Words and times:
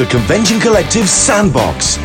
the 0.00 0.06
Convention 0.06 0.58
Collective 0.58 1.06
Sandbox 1.06 1.98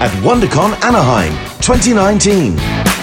at 0.00 0.10
WonderCon 0.22 0.72
Anaheim 0.82 1.32
2019. 1.60 2.97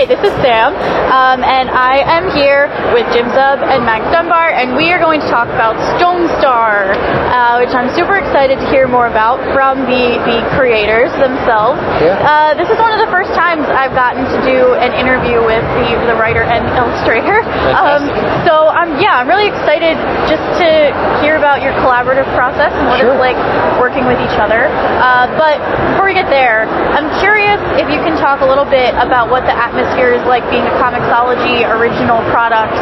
Hi, 0.00 0.08
this 0.08 0.24
is 0.24 0.32
Sam, 0.40 0.72
um, 1.12 1.44
and 1.44 1.68
I 1.68 2.00
am 2.08 2.32
here 2.32 2.72
with 2.96 3.04
Jim 3.12 3.28
Zub 3.36 3.60
and 3.60 3.84
Max 3.84 4.08
Dunbar, 4.08 4.56
and 4.56 4.72
we 4.72 4.88
are 4.96 4.98
going 4.98 5.20
to 5.20 5.28
talk 5.28 5.44
about 5.52 5.76
Stone 6.00 6.24
Star, 6.40 6.96
uh, 7.28 7.60
which 7.60 7.68
I'm 7.76 7.92
super 7.92 8.16
excited 8.16 8.56
to 8.64 8.66
hear 8.72 8.88
more 8.88 9.12
about 9.12 9.44
from 9.52 9.84
the, 9.84 10.16
the 10.24 10.40
creators 10.56 11.12
themselves. 11.20 11.84
Yeah. 12.00 12.16
Uh, 12.16 12.56
this 12.56 12.72
is 12.72 12.80
one 12.80 12.96
of 12.96 13.04
the 13.04 13.12
first 13.12 13.36
times 13.36 13.68
I've 13.68 13.92
gotten 13.92 14.24
to 14.24 14.38
do 14.40 14.72
an 14.80 14.96
interview 14.96 15.44
with 15.44 15.60
the, 15.76 15.92
the 16.08 16.16
writer 16.16 16.48
and 16.48 16.64
illustrator. 16.80 17.44
Um, 17.76 18.08
so 18.48 18.72
I'm 18.72 18.96
yeah, 19.04 19.20
I'm 19.20 19.28
really 19.28 19.52
excited 19.52 20.00
just 20.32 20.40
to 20.64 20.96
hear 21.20 21.36
about 21.36 21.60
your 21.60 21.76
collaborative 21.84 22.24
process 22.32 22.72
and 22.72 22.88
what 22.88 23.04
Sure. 23.04 23.12
it's 23.12 23.20
like 23.20 23.36
working 23.76 24.08
with 24.08 24.16
each 24.16 24.36
other. 24.40 24.72
Uh, 24.72 25.28
but 25.36 25.60
before 25.92 26.08
we 26.08 26.16
get 26.16 26.32
there, 26.32 26.64
I'm 26.96 27.12
curious 27.20 27.60
if 27.76 27.92
you 27.92 28.00
can 28.00 28.16
talk 28.16 28.40
a 28.40 28.48
little 28.48 28.64
bit 28.64 28.96
about 28.96 29.28
what 29.28 29.44
the 29.44 29.52
atmosphere 29.52 29.89
is 29.98 30.22
like 30.26 30.44
being 30.50 30.62
a 30.66 30.74
Comixology 30.78 31.66
original 31.66 32.20
product 32.30 32.72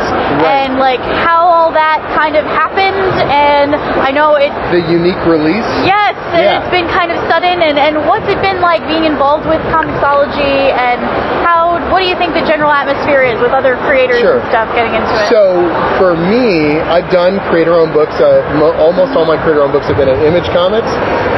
Right. 0.43 0.67
and 0.69 0.79
like 0.79 1.01
how 1.25 1.47
all 1.49 1.73
that 1.73 2.01
kind 2.15 2.37
of 2.37 2.45
happened. 2.45 2.97
And 3.33 3.75
I 3.75 4.11
know 4.11 4.37
it, 4.37 4.53
The 4.71 4.83
unique 4.91 5.19
release. 5.27 5.67
yes, 5.85 6.15
and 6.35 6.43
Yeah. 6.45 6.61
it's 6.63 6.71
been 6.71 6.89
kind 6.89 7.11
of 7.13 7.19
sudden. 7.29 7.63
And, 7.63 7.79
and 7.79 8.07
what's 8.07 8.29
it 8.29 8.41
been 8.43 8.61
like 8.61 8.87
being 8.87 9.05
involved 9.05 9.47
with 9.49 9.61
Comixology 9.73 10.73
and 10.73 11.01
how, 11.45 11.79
what 11.93 12.01
do 12.01 12.07
you 12.09 12.17
think 12.17 12.35
the 12.35 12.45
general 12.47 12.71
atmosphere 12.71 13.23
is 13.23 13.39
with 13.41 13.53
other 13.53 13.77
creators 13.89 14.21
Sure. 14.21 14.39
and 14.39 14.49
stuff 14.49 14.69
getting 14.75 14.95
into 14.95 15.09
it? 15.09 15.29
So 15.29 15.69
for 15.99 16.15
me, 16.17 16.81
I've 16.81 17.11
done 17.11 17.41
creator-owned 17.51 17.93
books. 17.93 18.15
Uh, 18.21 18.43
mo- 18.59 18.77
almost 18.79 19.17
all 19.17 19.25
my 19.27 19.37
creator-owned 19.43 19.73
books 19.73 19.87
have 19.87 19.97
been 19.97 20.09
at 20.09 20.19
Image 20.23 20.47
Comics, 20.55 20.89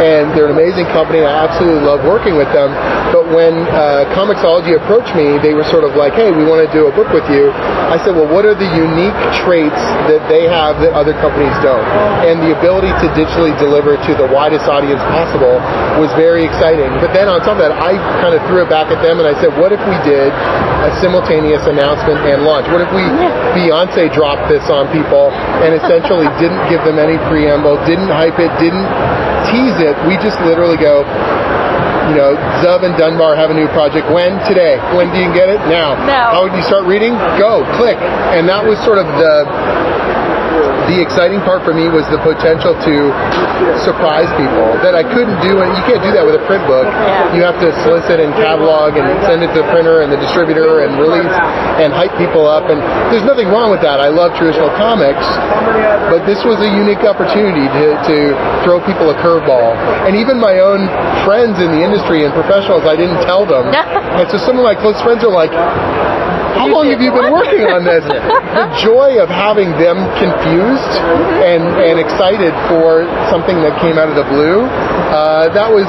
and 0.02 0.30
they're 0.36 0.46
an 0.46 0.55
amazing 0.56 0.86
company. 0.92 1.24
I 1.24 1.44
absolutely 1.48 1.82
love 1.84 2.05
working 2.05 2.36
with 2.36 2.50
them. 2.52 2.72
But 3.12 3.28
when 3.34 3.66
uh, 3.70 4.06
Comixology 4.14 4.77
approached 4.77 5.14
me, 5.16 5.38
they 5.38 5.55
were 5.61 5.69
sort 5.69 5.84
of 5.84 5.92
like, 5.92 6.16
"Hey, 6.16 6.33
we 6.33 6.48
want 6.48 6.64
to 6.64 6.70
do 6.72 6.89
a 6.89 6.92
book 6.97 7.12
with 7.12 7.28
you." 7.28 7.53
I 7.53 8.00
said, 8.00 8.16
"Well, 8.16 8.33
what 8.33 8.48
are 8.48 8.56
the 8.56 8.70
unique 8.72 9.20
traits 9.44 9.83
that 10.08 10.25
they 10.33 10.48
have 10.48 10.80
that 10.80 10.97
other 10.97 11.12
companies 11.20 11.52
don't?" 11.61 11.84
And 12.25 12.41
the 12.41 12.56
ability 12.56 12.89
to 13.05 13.06
digitally 13.12 13.52
deliver 13.61 14.00
to 14.00 14.12
the 14.17 14.25
widest 14.33 14.64
audience 14.72 15.05
possible 15.12 15.61
was 16.00 16.08
very 16.17 16.48
exciting. 16.48 16.89
But 17.05 17.12
then 17.12 17.28
on 17.28 17.44
top 17.44 17.61
of 17.61 17.62
that, 17.69 17.77
I 17.77 18.00
kind 18.25 18.33
of 18.33 18.41
threw 18.48 18.64
it 18.64 18.70
back 18.72 18.89
at 18.89 19.05
them 19.05 19.20
and 19.20 19.28
I 19.28 19.36
said, 19.44 19.52
"What 19.61 19.72
if 19.77 19.83
we 19.84 19.97
did 20.00 20.33
a 20.33 20.91
simultaneous 21.05 21.67
announcement 21.69 22.24
and 22.24 22.48
launch? 22.48 22.64
What 22.72 22.80
if 22.80 22.89
we 22.97 23.05
Beyonce 23.52 24.08
dropped 24.14 24.48
this 24.48 24.64
on 24.70 24.89
people 24.89 25.28
and 25.61 25.77
essentially 25.77 26.24
didn't 26.42 26.64
give 26.72 26.80
them 26.89 26.97
any 26.97 27.20
preamble, 27.28 27.77
didn't 27.84 28.08
hype 28.08 28.41
it, 28.41 28.48
didn't 28.56 28.89
tease 29.52 29.77
it? 29.84 29.92
We 30.08 30.17
just 30.17 30.41
literally 30.41 30.80
go." 30.80 31.05
You 32.11 32.19
know, 32.19 32.34
Zub 32.58 32.83
and 32.83 32.98
Dunbar 32.98 33.39
have 33.39 33.50
a 33.50 33.55
new 33.55 33.70
project. 33.70 34.11
When? 34.11 34.34
Today. 34.42 34.83
When 34.98 35.14
do 35.14 35.22
you 35.22 35.30
get 35.30 35.47
it? 35.47 35.62
Now. 35.70 35.94
Now. 36.11 36.34
How 36.34 36.42
would 36.42 36.58
you 36.58 36.62
start 36.67 36.83
reading? 36.83 37.14
Go. 37.39 37.62
Click. 37.78 37.94
And 38.34 38.50
that 38.50 38.67
was 38.67 38.83
sort 38.83 38.98
of 38.98 39.06
the 39.06 39.47
the 40.91 40.98
exciting 40.98 41.41
part 41.47 41.62
for 41.62 41.72
me 41.72 41.89
was 41.89 42.06
the 42.11 42.19
potential 42.22 42.75
to 42.75 42.94
surprise 43.83 44.28
people 44.36 44.69
that 44.84 44.94
I 44.94 45.05
couldn't 45.05 45.39
do. 45.41 45.62
And 45.62 45.72
you 45.75 45.83
can't 45.86 46.02
do 46.02 46.12
that 46.12 46.25
with 46.25 46.36
a 46.36 46.44
print 46.47 46.64
book. 46.67 46.86
Yeah. 46.86 47.36
You 47.36 47.42
have 47.47 47.58
to 47.62 47.70
solicit 47.86 48.20
and 48.20 48.33
catalog 48.34 48.96
and 48.96 49.07
send 49.24 49.42
it 49.45 49.52
to 49.55 49.62
the 49.62 49.68
printer 49.70 50.02
and 50.02 50.11
the 50.11 50.20
distributor 50.20 50.83
and 50.83 50.98
release 50.98 51.34
and 51.80 51.92
hype 51.92 52.12
people 52.17 52.45
up. 52.46 52.68
And 52.68 52.80
there's 53.12 53.24
nothing 53.24 53.48
wrong 53.48 53.70
with 53.70 53.80
that. 53.83 54.01
I 54.01 54.08
love 54.08 54.36
traditional 54.36 54.70
comics, 54.77 55.24
but 56.11 56.27
this 56.27 56.42
was 56.45 56.58
a 56.61 56.70
unique 56.70 57.05
opportunity 57.07 57.67
to, 57.68 57.86
to 58.11 58.17
throw 58.64 58.80
people 58.84 59.11
a 59.11 59.17
curveball. 59.20 59.77
And 60.07 60.17
even 60.17 60.40
my 60.40 60.58
own 60.61 60.89
friends 61.24 61.61
in 61.61 61.70
the 61.73 61.83
industry 61.83 62.24
and 62.24 62.33
professionals, 62.34 62.84
I 62.84 62.96
didn't 62.96 63.23
tell 63.24 63.46
them. 63.46 63.70
and 64.18 64.27
so 64.30 64.36
some 64.39 64.58
of 64.58 64.64
my 64.64 64.74
close 64.74 65.01
friends 65.01 65.23
are 65.24 65.33
like, 65.33 65.52
how 66.56 66.66
long 66.66 66.90
have 66.90 67.00
you 67.00 67.11
been 67.12 67.33
working 67.33 67.66
on 67.70 67.84
this? 67.84 68.02
the 68.58 68.66
joy 68.83 69.18
of 69.22 69.28
having 69.28 69.70
them 69.78 69.96
confused 70.18 70.92
and, 71.42 71.62
and 71.78 71.96
excited 72.00 72.52
for 72.68 73.06
something 73.30 73.62
that 73.62 73.78
came 73.80 73.98
out 73.98 74.08
of 74.08 74.16
the 74.16 74.27
blue, 74.28 74.66
uh, 75.14 75.48
that 75.55 75.70
was 75.70 75.86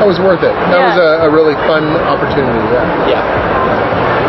that 0.00 0.06
was 0.06 0.18
worth 0.20 0.42
it. 0.42 0.52
That 0.70 0.78
Yeah. 0.80 0.88
was 0.92 0.98
a, 0.98 1.10
a 1.26 1.30
really 1.30 1.54
fun 1.68 1.84
opportunity. 2.08 2.58
Yeah. 2.72 3.08
Yeah. 3.08 3.24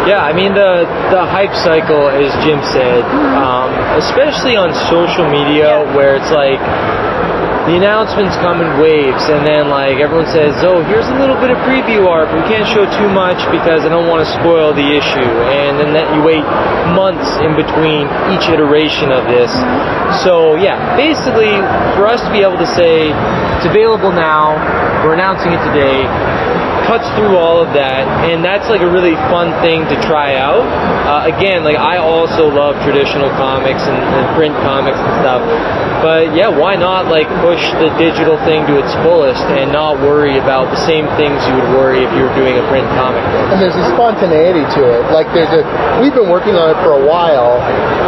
Yeah, 0.05 0.21
I 0.21 0.33
mean 0.33 0.53
the 0.53 0.85
the 1.09 1.25
hype 1.25 1.55
cycle, 1.65 2.09
as 2.13 2.29
Jim 2.45 2.61
said, 2.69 3.01
um, 3.41 3.73
especially 3.97 4.55
on 4.55 4.69
social 4.85 5.25
media, 5.25 5.81
Yeah. 5.81 5.95
where 5.97 6.15
it's 6.15 6.29
like 6.29 6.61
the 7.65 7.75
announcements 7.75 8.35
come 8.45 8.61
in 8.61 8.79
waves, 8.79 9.25
and 9.25 9.41
then 9.41 9.69
like 9.69 9.97
everyone 9.97 10.27
says, 10.27 10.53
"Oh, 10.63 10.83
here's 10.83 11.07
a 11.09 11.17
little 11.17 11.35
bit 11.41 11.49
of 11.49 11.57
preview 11.65 12.05
art, 12.05 12.29
but 12.29 12.43
we 12.43 12.47
can't 12.47 12.67
show 12.69 12.85
too 12.85 13.09
much 13.09 13.41
because 13.49 13.85
I 13.85 13.89
don't 13.89 14.07
want 14.07 14.21
to 14.21 14.29
spoil 14.37 14.73
the 14.73 14.85
issue." 14.85 15.31
And 15.49 15.79
then 15.79 15.93
that 15.93 16.13
you 16.13 16.21
wait 16.21 16.45
months 16.93 17.37
in 17.41 17.55
between 17.55 18.05
each 18.29 18.49
iteration 18.49 19.11
of 19.11 19.25
this. 19.25 19.51
So 20.21 20.55
yeah, 20.55 20.95
basically, 20.95 21.57
for 21.97 22.05
us 22.05 22.21
to 22.21 22.31
be 22.31 22.45
able 22.45 22.61
to 22.61 22.69
say 22.77 23.09
it's 23.57 23.65
available 23.65 24.11
now, 24.11 24.53
we're 25.03 25.13
announcing 25.13 25.51
it 25.51 25.61
today 25.65 26.05
cuts 26.85 27.05
through 27.17 27.35
all 27.37 27.57
of 27.61 27.73
that, 27.73 28.05
and 28.29 28.45
that's 28.45 28.69
like 28.69 28.81
a 28.81 28.89
really 28.89 29.17
fun 29.33 29.51
thing 29.65 29.83
to 29.89 29.95
try 30.05 30.37
out. 30.37 30.61
Uh, 31.05 31.25
again, 31.29 31.63
like 31.65 31.77
I 31.77 31.97
also 31.97 32.47
love 32.49 32.77
traditional 32.85 33.29
comics 33.37 33.81
and, 33.85 33.97
and 33.97 34.25
print 34.37 34.53
comics 34.61 34.97
and 34.97 35.13
stuff, 35.21 35.41
but 36.05 36.33
yeah, 36.37 36.49
why 36.49 36.75
not 36.77 37.07
like 37.09 37.25
push 37.41 37.61
the 37.81 37.89
digital 37.97 38.37
thing 38.45 38.65
to 38.69 38.77
its 38.77 38.93
fullest 39.01 39.41
and 39.57 39.71
not 39.73 39.97
worry 40.01 40.37
about 40.37 40.69
the 40.69 40.81
same 40.85 41.05
things 41.17 41.41
you 41.49 41.53
would 41.57 41.71
worry 41.77 42.05
if 42.05 42.11
you 42.13 42.21
were 42.25 42.35
doing 42.37 42.57
a 42.57 42.65
print 42.69 42.85
comic 42.97 43.21
book? 43.33 43.45
And 43.53 43.57
there's 43.61 43.77
a 43.77 43.85
spontaneity 43.97 44.65
to 44.77 44.81
it. 44.85 45.01
Like 45.13 45.25
there's 45.33 45.49
a, 45.53 45.61
we've 46.01 46.13
been 46.13 46.29
working 46.29 46.53
on 46.57 46.69
it 46.73 46.77
for 46.85 46.93
a 46.97 47.03
while, 47.05 47.57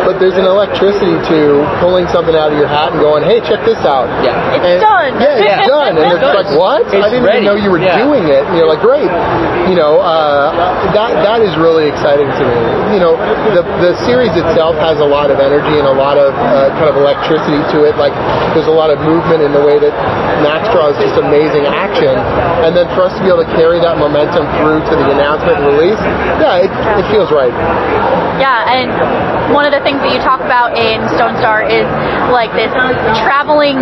but 0.05 0.21
there's 0.21 0.38
an 0.38 0.45
electricity 0.45 1.17
to 1.33 1.65
pulling 1.81 2.05
something 2.13 2.35
out 2.38 2.53
of 2.53 2.57
your 2.57 2.69
hat 2.69 2.94
and 2.94 3.01
going, 3.01 3.25
hey, 3.25 3.41
check 3.41 3.61
this 3.65 3.81
out. 3.85 4.05
Yeah. 4.21 4.38
It's 4.57 4.65
And- 4.65 4.81
done. 4.81 5.11
Yeah, 5.17 5.38
it's 5.38 5.45
Yeah. 5.65 5.67
done. 5.67 5.94
And 5.97 6.05
It's 6.05 6.21
it's 6.21 6.21
done. 6.21 6.35
like, 6.38 6.51
what? 6.57 6.81
I 6.94 7.09
didn't 7.09 7.23
ready. 7.25 7.41
even 7.41 7.49
know 7.49 7.57
you 7.57 7.71
were 7.73 7.81
Yeah. 7.81 8.03
doing 8.03 8.25
it. 8.29 8.45
And 8.45 8.57
you're 8.67 8.75
like, 8.75 8.83
great. 8.83 9.07
You 9.72 9.79
know, 9.79 10.03
uh, 10.03 10.51
that 10.91 11.23
that 11.23 11.39
is 11.39 11.55
really 11.55 11.88
exciting 11.88 12.28
to 12.28 12.44
me. 12.44 12.59
You 12.91 13.00
know, 13.00 13.16
the 13.55 13.63
the 13.79 13.95
series 14.03 14.35
itself 14.35 14.75
has 14.83 15.00
a 15.00 15.07
lot 15.07 15.31
of 15.31 15.39
energy 15.39 15.79
and 15.79 15.88
a 15.88 15.95
lot 15.95 16.19
of 16.19 16.35
uh, 16.35 16.75
kind 16.75 16.91
of 16.91 17.00
electricity 17.00 17.63
to 17.72 17.88
it. 17.88 17.95
Like 17.95 18.11
there's 18.51 18.67
a 18.67 18.75
lot 18.75 18.91
of 18.91 19.00
movement 19.00 19.39
in 19.39 19.56
the 19.56 19.63
way 19.63 19.79
that 19.79 19.95
Max 20.44 20.67
draws 20.75 21.00
just 21.00 21.16
amazing 21.16 21.63
action. 21.63 22.11
And 22.67 22.75
then 22.75 22.91
for 22.91 23.07
us 23.07 23.16
to 23.16 23.22
be 23.23 23.31
able 23.31 23.47
to 23.47 23.53
carry 23.56 23.79
that 23.79 23.95
momentum 23.95 24.44
through 24.59 24.83
to 24.83 24.94
the 25.00 25.07
announcement 25.16 25.63
and 25.63 25.66
release, 25.72 26.00
yeah, 26.44 26.63
it, 26.63 26.72
it 27.00 27.06
feels 27.07 27.31
right. 27.31 27.56
Yeah, 28.38 28.67
and 28.69 28.91
one 29.56 29.66
of 29.66 29.72
the 29.72 29.81
things 29.81 29.97
that 30.03 30.11
you 30.11 30.19
talk 30.19 30.44
about 30.44 30.75
in 30.77 31.01
Stone 31.16 31.39
Star 31.39 31.63
is 31.63 31.88
like 32.29 32.51
this 32.53 32.69
traveling 33.23 33.79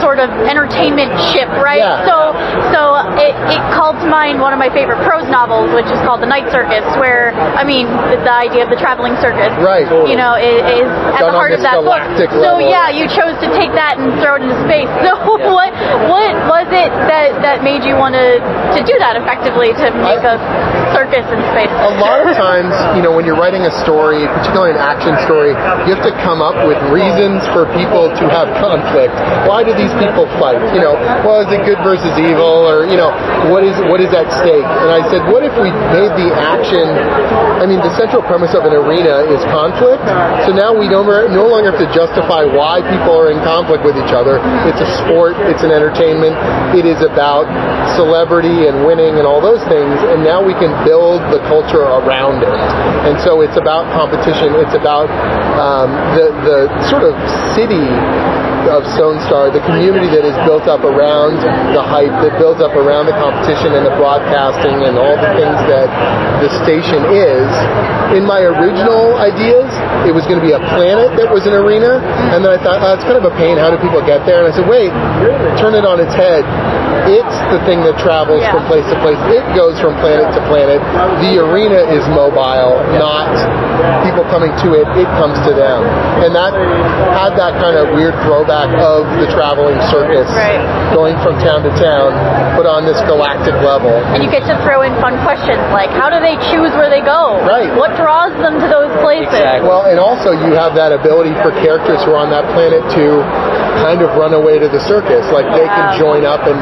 sort 0.00 0.18
of 0.18 0.32
entertainment 0.48 1.12
ship, 1.32 1.48
right? 1.60 1.84
Yeah. 1.84 2.08
So, 2.08 2.16
so 2.72 2.80
it, 3.20 3.34
it 3.52 3.62
called 3.76 4.00
to 4.06 4.10
mind 4.10 4.38
one 4.38 4.54
of 4.54 4.62
my 4.62 4.70
favorite 4.70 5.02
prose 5.02 5.26
novels, 5.26 5.74
which 5.74 5.90
is 5.90 5.98
called 6.06 6.22
The 6.22 6.30
Night 6.30 6.46
Circus, 6.54 6.86
where 7.02 7.34
I 7.34 7.66
mean 7.66 7.90
the, 7.90 8.22
the 8.22 8.32
idea 8.32 8.62
of 8.62 8.70
the 8.70 8.78
traveling 8.78 9.18
circus, 9.18 9.50
Right. 9.58 9.86
You 10.06 10.14
know, 10.14 10.38
is, 10.38 10.86
is 10.86 10.88
at 11.12 11.26
Done 11.26 11.34
the 11.34 11.36
heart 11.36 11.52
of 11.52 11.62
that 11.66 11.82
book. 11.82 11.98
galactic 11.98 12.30
So 12.30 12.62
yeah, 12.62 12.88
you 12.94 13.10
chose 13.10 13.34
to 13.42 13.48
take 13.58 13.74
that 13.74 13.98
and 13.98 14.14
throw 14.22 14.38
it 14.38 14.46
into 14.46 14.56
space. 14.64 14.88
So 15.06 15.14
what 15.52 15.70
what 16.10 16.32
was 16.50 16.68
it 16.70 16.90
that 16.90 17.38
that 17.42 17.62
made 17.62 17.84
you 17.84 17.94
want 17.94 18.14
to 18.14 18.38
to 18.74 18.80
do 18.82 18.94
that 18.98 19.14
effectively 19.16 19.70
to 19.74 19.86
make 20.02 20.22
a 20.22 20.36
circus 20.92 21.26
in 21.30 21.40
space? 21.54 21.66
a 21.86 21.94
lot 22.02 22.20
of 22.20 22.34
times, 22.34 22.74
you 22.96 23.02
know, 23.02 23.14
when 23.14 23.24
you're 23.24 23.38
writing 23.38 23.62
a 23.62 23.74
story, 23.82 24.26
particularly 24.26 24.74
an 24.74 24.82
action 24.82 25.14
story, 25.22 25.54
you 25.86 25.94
have 25.94 26.02
to 26.02 26.14
come 26.26 26.42
up 26.42 26.56
with 26.66 26.78
reasons 26.90 27.46
for 27.54 27.64
people 27.78 28.10
to 28.10 28.24
have 28.28 28.50
conflict. 28.58 29.14
Why 29.46 29.62
do 29.62 29.72
these 29.72 29.92
people 30.02 30.26
fight? 30.42 30.58
You 30.74 30.82
know, 30.82 30.98
well, 31.24 31.40
is 31.40 31.50
it 31.54 31.62
good 31.64 31.78
versus 31.86 32.10
evil, 32.18 32.66
or 32.66 32.84
you 32.86 32.98
know, 32.98 33.14
what 33.48 33.62
is 33.62 33.78
what 33.88 34.02
is 34.02 34.10
at 34.12 34.28
stake? 34.42 34.66
And 34.66 34.90
I 34.90 35.02
said, 35.08 35.24
what 35.30 35.46
if 35.46 35.54
we 35.62 35.70
made 35.94 36.12
the 36.18 36.34
action? 36.34 36.84
I 37.62 37.64
mean, 37.64 37.80
the 37.80 37.94
central 37.94 38.22
premise 38.22 38.52
of 38.54 38.66
an 38.66 38.74
arena 38.74 39.24
is 39.30 39.40
conflict. 39.48 40.02
So 40.44 40.52
now 40.52 40.74
we 40.74 40.90
no, 40.90 41.02
no 41.02 41.46
longer 41.46 41.72
have 41.72 41.80
to 41.80 41.90
justify 41.94 42.44
why 42.44 42.84
people 42.84 43.14
are 43.14 43.30
in 43.30 43.40
conflict 43.46 43.84
with 43.86 43.96
each 43.96 44.12
other. 44.12 44.42
It's 44.68 44.82
a 44.82 44.90
sport. 45.02 45.38
It's 45.48 45.62
an 45.62 45.70
entertainment. 45.70 46.34
It 46.76 46.84
is 46.84 47.00
about 47.02 47.48
celebrity 47.96 48.68
and 48.68 48.84
winning 48.84 49.16
and 49.16 49.26
all 49.26 49.40
those 49.40 49.62
things. 49.70 49.96
And 50.10 50.22
now 50.22 50.44
we 50.44 50.52
can 50.54 50.72
build 50.84 51.22
the 51.32 51.40
culture 51.48 51.84
around 51.84 52.42
it. 52.42 52.60
And 53.06 53.16
so 53.22 53.40
it's 53.40 53.56
about 53.56 53.88
competition. 53.94 54.54
It's 54.60 54.74
about 54.74 55.08
um, 55.56 55.90
the 56.18 56.26
the 56.44 56.58
sort 56.90 57.04
of 57.06 57.14
city 57.54 57.86
of 58.66 58.82
Stone 58.98 59.22
Star, 59.30 59.50
the 59.50 59.62
community 59.62 60.10
that 60.10 60.26
is 60.26 60.34
built 60.42 60.66
up 60.66 60.82
around 60.82 61.38
the 61.70 61.82
hype, 61.82 62.10
that 62.22 62.34
builds 62.38 62.58
up 62.58 62.74
around 62.74 63.06
the 63.06 63.14
competition 63.14 63.72
and 63.78 63.86
the 63.86 63.94
broadcasting 63.94 64.82
and 64.82 64.98
all 64.98 65.14
the 65.14 65.32
things 65.38 65.58
that 65.70 65.86
the 66.42 66.50
station 66.66 66.98
is. 67.14 67.46
In 68.14 68.26
my 68.26 68.42
original 68.42 69.18
ideas, 69.18 69.70
it 70.06 70.14
was 70.14 70.26
going 70.26 70.38
to 70.38 70.46
be 70.46 70.54
a 70.54 70.62
planet 70.74 71.14
that 71.18 71.30
was 71.30 71.46
an 71.46 71.54
arena, 71.54 72.02
and 72.34 72.42
then 72.42 72.50
I 72.50 72.58
thought, 72.58 72.82
oh, 72.82 72.94
it's 72.94 73.06
kind 73.06 73.18
of 73.18 73.26
a 73.26 73.34
pain. 73.38 73.58
How 73.58 73.70
do 73.70 73.78
people 73.78 74.02
get 74.02 74.26
there? 74.26 74.42
And 74.42 74.50
I 74.50 74.54
said, 74.54 74.66
wait, 74.66 74.90
turn 75.58 75.74
it 75.74 75.86
on 75.86 76.02
its 76.02 76.14
head. 76.14 76.42
It's 77.06 77.36
the 77.52 77.60
thing 77.68 77.84
that 77.84 77.98
travels 77.98 78.40
Yeah. 78.42 78.52
from 78.52 78.64
place 78.66 78.86
to 78.90 78.96
place. 79.04 79.18
It 79.28 79.44
goes 79.54 79.78
from 79.80 79.94
planet 80.00 80.32
to 80.34 80.40
planet. 80.48 80.80
The 81.20 81.38
arena 81.38 81.84
is 81.92 82.06
mobile, 82.08 82.80
not 82.98 83.28
people 84.02 84.24
coming 84.32 84.50
to 84.64 84.74
it. 84.74 84.86
It 84.96 85.06
comes 85.20 85.38
to 85.46 85.52
them. 85.52 85.84
And 86.24 86.34
that 86.34 86.54
had 87.12 87.36
that 87.36 87.60
kind 87.60 87.76
of 87.76 87.94
weird 87.94 88.14
throwback 88.24 88.70
of 88.80 89.04
the 89.20 89.26
traveling 89.32 89.78
circus 89.92 90.26
Right. 90.34 90.62
going 90.94 91.16
from 91.20 91.38
town 91.38 91.62
to 91.62 91.70
town, 91.76 92.10
but 92.56 92.66
on 92.66 92.84
this 92.86 93.00
galactic 93.02 93.54
level. 93.62 93.92
And 94.14 94.22
you 94.24 94.30
get 94.30 94.44
to 94.46 94.56
throw 94.64 94.82
in 94.82 94.94
fun 95.00 95.18
questions 95.22 95.60
like 95.72 95.90
how 95.90 96.08
do 96.10 96.18
they 96.20 96.36
choose 96.50 96.72
where 96.74 96.88
they 96.90 97.00
go? 97.02 97.38
Right. 97.46 97.70
What 97.76 97.94
draws 97.96 98.32
them 98.40 98.58
to 98.60 98.66
those 98.68 98.90
places? 99.02 99.32
Exactly. 99.34 99.68
Well, 99.68 99.84
and 99.86 99.98
also 100.00 100.32
you 100.32 100.52
have 100.54 100.74
that 100.74 100.92
ability 100.92 101.34
for 101.42 101.50
characters 101.62 102.02
who 102.04 102.12
are 102.12 102.18
on 102.18 102.30
that 102.30 102.44
planet 102.54 102.82
to 102.96 103.22
kind 103.84 104.00
of 104.02 104.16
run 104.16 104.32
away 104.32 104.58
to 104.58 104.68
the 104.68 104.80
circus. 104.80 105.30
Like 105.30 105.46
they 105.52 105.66
can 105.68 105.98
join 105.98 106.24
up 106.24 106.46
and, 106.46 106.56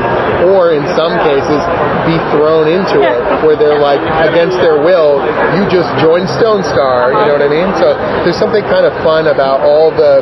or 0.52 0.72
in 0.72 0.84
some 0.96 1.12
cases, 1.24 1.60
be 2.04 2.16
thrown 2.36 2.68
into 2.68 3.00
it, 3.00 3.20
where 3.44 3.56
they're 3.56 3.80
like 3.80 4.00
against 4.28 4.58
their 4.58 4.80
will. 4.80 5.20
You 5.56 5.64
just 5.70 5.88
join 6.00 6.28
Stone 6.28 6.64
Star. 6.64 7.12
You 7.12 7.32
know 7.32 7.36
what 7.40 7.46
I 7.46 7.52
mean? 7.52 7.70
So 7.80 7.94
there's 8.24 8.36
something 8.36 8.62
kind 8.68 8.84
of 8.84 8.92
fun 9.02 9.28
about 9.28 9.60
all 9.60 9.90
the 9.90 10.20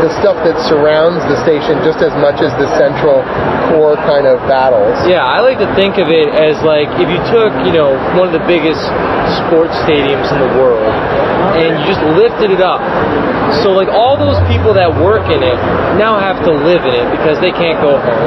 the 0.00 0.10
stuff 0.16 0.36
that 0.48 0.56
surrounds 0.64 1.20
the 1.28 1.36
station 1.44 1.76
just 1.84 2.00
as 2.00 2.12
much 2.24 2.40
as 2.40 2.48
the 2.56 2.68
central 2.80 3.20
core 3.68 3.96
kind 4.08 4.24
of 4.24 4.40
battles. 4.48 4.96
Yeah, 5.04 5.24
I 5.24 5.40
like 5.44 5.60
to 5.60 5.68
think 5.76 5.98
of 6.00 6.08
it 6.08 6.32
as 6.32 6.56
like 6.64 6.88
if 6.96 7.08
you 7.08 7.20
took, 7.28 7.52
you 7.68 7.72
know, 7.76 7.92
one 8.16 8.24
of 8.24 8.32
the 8.32 8.44
biggest 8.48 8.80
sports 9.44 9.76
stadiums 9.84 10.32
in 10.32 10.40
the 10.40 10.52
world 10.56 10.88
and 11.60 11.76
you 11.76 11.84
just 11.84 12.00
lifted 12.16 12.50
it 12.50 12.62
up. 12.64 12.80
So 13.62 13.72
like 13.72 13.88
all 13.88 14.16
those 14.16 14.38
people 14.48 14.72
that 14.74 14.88
work 14.88 15.26
in 15.28 15.42
it 15.42 15.58
now 16.00 16.16
have 16.18 16.40
to 16.46 16.52
live 16.52 16.86
in 16.86 16.94
it 16.94 17.06
because 17.12 17.36
they 17.40 17.52
can't 17.52 17.76
go 17.82 17.98
home. 18.00 18.19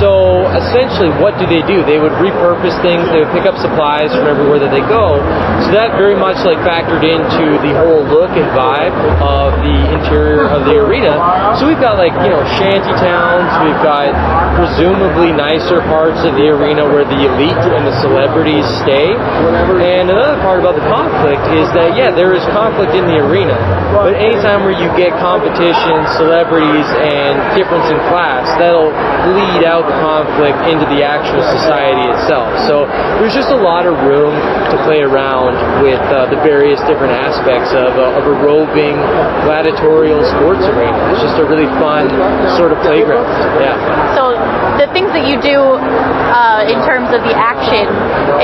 So 0.00 0.44
essentially 0.52 1.08
what 1.16 1.38
do 1.40 1.46
they 1.48 1.64
do? 1.64 1.80
They 1.82 1.98
would 1.98 2.12
repurpose 2.20 2.76
things, 2.84 3.08
they 3.08 3.24
would 3.24 3.32
pick 3.32 3.48
up 3.48 3.56
supplies 3.56 4.12
from 4.12 4.28
everywhere 4.28 4.60
that 4.60 4.70
they 4.70 4.84
go. 4.84 5.16
So 5.64 5.72
that 5.72 5.96
very 5.96 6.14
much 6.14 6.44
like 6.44 6.60
factored 6.60 7.02
into 7.02 7.56
the 7.64 7.72
whole 7.72 8.04
look 8.04 8.30
and 8.36 8.46
vibe 8.52 8.92
of 9.22 9.56
the 9.64 9.78
interior 9.96 10.44
of 10.46 10.68
the 10.68 10.76
arena. 10.76 11.16
So 11.56 11.66
we've 11.66 11.80
got 11.80 11.96
like, 11.96 12.12
you 12.20 12.30
know, 12.30 12.44
shanty 12.60 12.92
towns, 13.00 13.48
we've 13.64 13.80
got 13.80 14.12
presumably 14.54 15.32
nicer 15.32 15.80
parts 15.88 16.20
of 16.26 16.36
the 16.36 16.52
arena 16.52 16.84
where 16.84 17.06
the 17.08 17.24
elite 17.24 17.64
and 17.72 17.86
the 17.88 17.96
celebrities 18.04 18.66
stay. 18.84 19.14
And 19.16 20.10
another 20.10 20.36
part 20.44 20.60
about 20.60 20.76
the 20.76 20.86
conflict 20.86 21.48
is 21.56 21.66
that, 21.72 21.96
yeah, 21.96 22.12
there 22.12 22.34
is 22.34 22.44
conflict 22.52 22.92
in 22.92 23.08
the 23.08 23.18
arena, 23.24 23.56
but 23.96 24.14
anytime 24.14 24.68
where 24.68 24.76
you 24.76 24.90
get 25.00 25.16
competition, 25.18 26.04
celebrities, 26.20 26.86
and 27.00 27.40
difference 27.56 27.88
in 27.88 27.98
class, 28.12 28.46
that'll 28.60 28.92
bleed 29.28 29.64
out 29.64 29.84
the 29.88 29.96
conflict 30.00 30.58
into 30.68 30.86
the 30.92 31.02
actual 31.04 31.42
society 31.52 32.04
itself. 32.16 32.48
So 32.66 32.86
there's 33.20 33.34
just 33.34 33.50
a 33.50 33.60
lot 33.60 33.84
of 33.86 33.94
room 34.06 34.32
to 34.72 34.76
play 34.84 35.00
around 35.04 35.56
with 35.82 36.00
uh, 36.12 36.26
the 36.32 36.40
various 36.44 36.80
different 36.88 37.12
aspects 37.12 37.72
of, 37.72 37.92
uh, 37.98 38.18
of 38.18 38.24
a 38.26 38.34
roving 38.44 38.96
gladiatorial 39.44 40.24
sports 40.24 40.64
arena. 40.68 40.96
It's 41.12 41.22
just 41.22 41.38
a 41.38 41.46
really 41.46 41.68
fun 41.80 42.08
sort 42.56 42.72
of 42.72 42.78
playground. 42.84 43.26
Yeah. 43.60 43.76
So 44.16 44.34
the 44.80 44.88
things 44.94 45.10
that 45.12 45.26
you 45.28 45.36
do 45.42 45.58
uh, 45.58 46.62
in 46.68 46.78
terms 46.86 47.10
of 47.14 47.20
the 47.26 47.34
action 47.34 47.86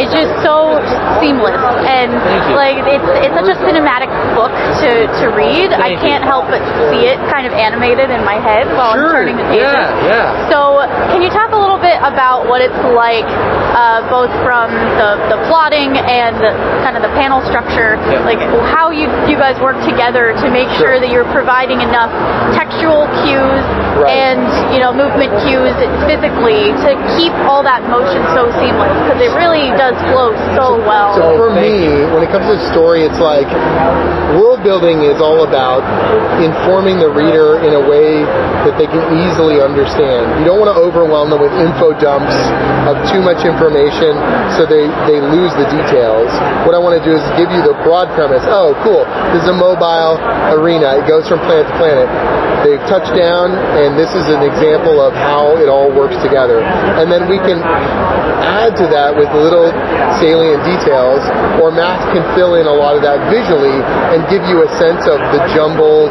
is 0.00 0.10
just 0.10 0.30
so 0.42 0.76
seamless 1.22 1.56
and 1.86 2.10
like 2.58 2.80
it's 2.88 3.06
it's 3.24 3.34
such 3.34 3.50
a 3.50 3.58
cinematic 3.62 4.10
book 4.34 4.50
to, 4.82 5.06
to 5.22 5.26
read. 5.32 5.70
I 5.72 5.94
Thank 5.94 6.02
you. 6.02 6.08
can't 6.08 6.24
help 6.24 6.50
but 6.50 6.60
see 6.90 7.06
it 7.06 7.18
kind 7.30 7.46
of 7.46 7.52
animated 7.54 8.10
in 8.10 8.24
my 8.24 8.36
head 8.42 8.66
while 8.74 8.92
Sure. 8.94 9.06
I'm 9.06 9.14
turning 9.30 9.36
the 9.38 9.46
pages. 9.50 9.70
Yeah, 9.70 10.10
yeah. 10.10 10.50
So 10.50 10.53
can 11.10 11.22
you 11.22 11.30
talk 11.30 11.50
a 11.50 11.58
little 11.58 11.78
bit 11.82 11.98
about 11.98 12.46
what 12.46 12.60
it's 12.62 12.76
like, 12.94 13.26
uh, 13.74 14.06
both 14.06 14.30
from 14.46 14.70
the, 15.00 15.18
the 15.34 15.38
plotting 15.50 15.98
and 15.98 16.38
the, 16.38 16.54
kind 16.86 16.94
of 16.94 17.02
the 17.02 17.10
panel 17.18 17.42
structure, 17.50 17.98
Yeah. 18.06 18.22
like 18.22 18.38
how 18.70 18.90
you 18.90 19.10
you 19.26 19.34
guys 19.36 19.58
work 19.60 19.74
together 19.82 20.30
to 20.38 20.46
make 20.50 20.70
sure 20.78 21.00
that 21.00 21.10
you're 21.10 21.26
providing 21.34 21.80
enough 21.82 22.10
textual 22.54 23.06
cues 23.24 23.64
Right. 23.94 24.10
and 24.10 24.42
you 24.74 24.80
know 24.82 24.90
movement 24.92 25.30
cues 25.46 25.70
physically 26.06 26.74
to 26.82 26.90
keep 27.18 27.30
all 27.46 27.62
that 27.62 27.82
motion 27.86 28.22
so 28.34 28.50
seamless 28.58 28.90
because 29.06 29.22
it 29.22 29.30
really 29.38 29.70
does 29.78 29.94
flow 30.10 30.34
so 30.54 30.78
well. 30.82 31.14
So 31.14 31.38
for 31.38 31.50
me, 31.54 32.02
when 32.14 32.22
it 32.22 32.30
comes 32.30 32.46
to 32.50 32.58
story, 32.70 33.02
it's 33.06 33.18
like 33.22 33.46
world 34.38 34.53
building 34.64 35.04
is 35.04 35.20
all 35.20 35.44
about 35.44 35.84
informing 36.40 36.96
the 36.98 37.12
reader 37.12 37.60
in 37.60 37.76
a 37.76 37.84
way 37.84 38.24
that 38.64 38.74
they 38.80 38.88
can 38.88 39.04
easily 39.20 39.60
understand. 39.60 40.40
You 40.40 40.48
don't 40.48 40.58
want 40.58 40.72
to 40.72 40.78
overwhelm 40.80 41.28
them 41.28 41.44
with 41.44 41.52
info 41.60 41.92
dumps 41.94 42.34
of 42.88 42.96
too 43.12 43.20
much 43.20 43.44
information 43.44 44.16
so 44.56 44.64
they, 44.64 44.88
they 45.04 45.20
lose 45.20 45.52
the 45.60 45.68
details. 45.68 46.32
What 46.64 46.72
I 46.72 46.80
want 46.80 46.96
to 46.96 47.04
do 47.04 47.12
is 47.12 47.22
give 47.36 47.52
you 47.52 47.60
the 47.60 47.76
broad 47.84 48.08
premise. 48.16 48.42
Oh, 48.48 48.72
cool. 48.80 49.04
This 49.36 49.44
is 49.44 49.50
a 49.52 49.56
mobile 49.56 50.16
arena. 50.56 50.96
It 50.96 51.06
goes 51.06 51.28
from 51.28 51.44
planet 51.44 51.68
to 51.68 51.74
planet. 51.76 52.08
They've 52.64 52.80
touched 52.88 53.12
down, 53.12 53.52
and 53.76 53.92
this 53.92 54.16
is 54.16 54.24
an 54.32 54.40
example 54.40 54.96
of 54.96 55.12
how 55.12 55.60
it 55.60 55.68
all 55.68 55.92
works 55.92 56.16
together. 56.24 56.64
And 56.64 57.12
then 57.12 57.28
we 57.28 57.36
can 57.36 57.60
add 58.42 58.76
to 58.80 58.86
that 58.90 59.14
with 59.14 59.28
little 59.34 59.70
salient 60.18 60.62
details, 60.64 61.22
or 61.60 61.70
Max 61.70 62.02
can 62.10 62.22
fill 62.34 62.56
in 62.56 62.66
a 62.66 62.72
lot 62.72 62.96
of 62.96 63.02
that 63.02 63.20
visually 63.30 63.78
and 64.14 64.24
give 64.30 64.42
you 64.48 64.64
a 64.64 64.70
sense 64.78 65.04
of 65.06 65.18
the 65.34 65.40
jumbled 65.52 66.10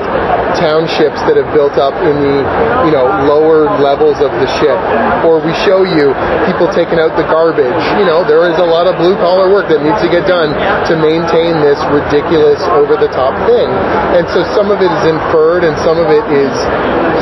townships 0.60 1.20
that 1.26 1.36
have 1.36 1.50
built 1.52 1.82
up 1.82 1.96
in 2.06 2.16
the 2.22 2.38
you 2.86 2.94
know 2.94 3.06
lower 3.26 3.66
levels 3.82 4.22
of 4.22 4.30
the 4.38 4.48
ship. 4.62 4.78
Or 5.26 5.42
we 5.42 5.54
show 5.66 5.82
you 5.84 6.14
people 6.46 6.70
taking 6.72 7.02
out 7.02 7.16
the 7.18 7.26
garbage. 7.28 7.82
You 7.98 8.06
know, 8.06 8.22
there 8.24 8.46
is 8.50 8.58
a 8.60 8.68
lot 8.68 8.86
of 8.86 9.00
blue 9.02 9.16
collar 9.18 9.50
work 9.50 9.68
that 9.70 9.82
needs 9.82 10.00
to 10.02 10.10
get 10.10 10.28
done 10.30 10.54
to 10.88 10.94
maintain 11.00 11.60
this 11.64 11.80
ridiculous 11.90 12.62
over 12.76 12.96
the 12.96 13.10
top 13.10 13.34
thing. 13.50 13.68
And 14.14 14.28
so 14.30 14.46
some 14.54 14.70
of 14.70 14.80
it 14.82 14.92
is 14.92 15.04
inferred 15.10 15.64
and 15.66 15.74
some 15.82 15.98
of 15.98 16.12
it 16.12 16.26
is 16.30 16.54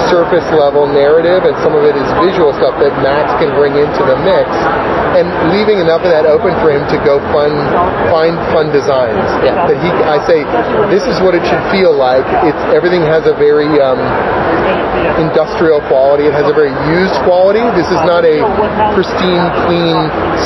surface 0.09 0.45
level 0.51 0.87
narrative 0.87 1.45
and 1.45 1.55
some 1.63 1.75
of 1.77 1.83
it 1.85 1.95
is 1.95 2.07
visual 2.19 2.51
stuff 2.57 2.75
that 2.81 2.91
Max 2.99 3.31
can 3.39 3.53
bring 3.55 3.77
into 3.77 4.01
the 4.03 4.17
mix 4.25 4.49
and 5.17 5.27
leaving 5.51 5.79
enough 5.83 6.01
of 6.07 6.11
that 6.11 6.23
open 6.25 6.55
for 6.63 6.71
him 6.71 6.83
to 6.87 6.97
go 7.03 7.19
fun 7.35 7.51
find 8.11 8.35
fun 8.55 8.71
designs 8.71 9.19
Yeah. 9.43 9.67
that 9.67 9.77
he 9.83 9.89
I 10.07 10.17
say 10.23 10.43
this 10.87 11.03
is 11.07 11.19
what 11.19 11.35
it 11.35 11.43
should 11.47 11.63
feel 11.71 11.91
like 11.95 12.23
it's 12.47 12.63
everything 12.71 13.03
has 13.03 13.27
a 13.27 13.35
very 13.35 13.67
um, 13.83 13.99
industrial 15.19 15.81
quality 15.89 16.25
it 16.29 16.33
has 16.33 16.47
a 16.49 16.55
very 16.55 16.73
used 16.89 17.15
quality 17.27 17.61
this 17.77 17.87
is 17.89 18.01
not 18.07 18.25
a 18.25 18.41
pristine 18.93 19.45
clean 19.65 19.97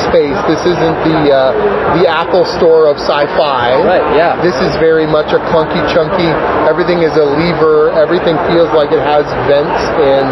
space 0.07 0.38
this 0.48 0.62
isn't 0.65 0.98
the 1.07 1.31
uh, 1.31 1.51
the 1.98 2.07
Apple 2.07 2.45
store 2.45 2.88
of 2.88 2.98
sci-fi 2.98 3.86
Right, 3.86 4.03
yeah. 4.15 4.39
this 4.41 4.55
is 4.62 4.74
very 4.77 5.05
much 5.05 5.31
a 5.31 5.39
clunky, 5.51 5.81
chunky. 5.93 6.27
Everything 6.65 7.01
is 7.05 7.13
a 7.17 7.24
lever. 7.25 7.91
Everything 7.93 8.36
feels 8.50 8.69
like 8.74 8.91
it 8.91 9.01
has 9.01 9.25
vents 9.45 9.81
and 10.01 10.27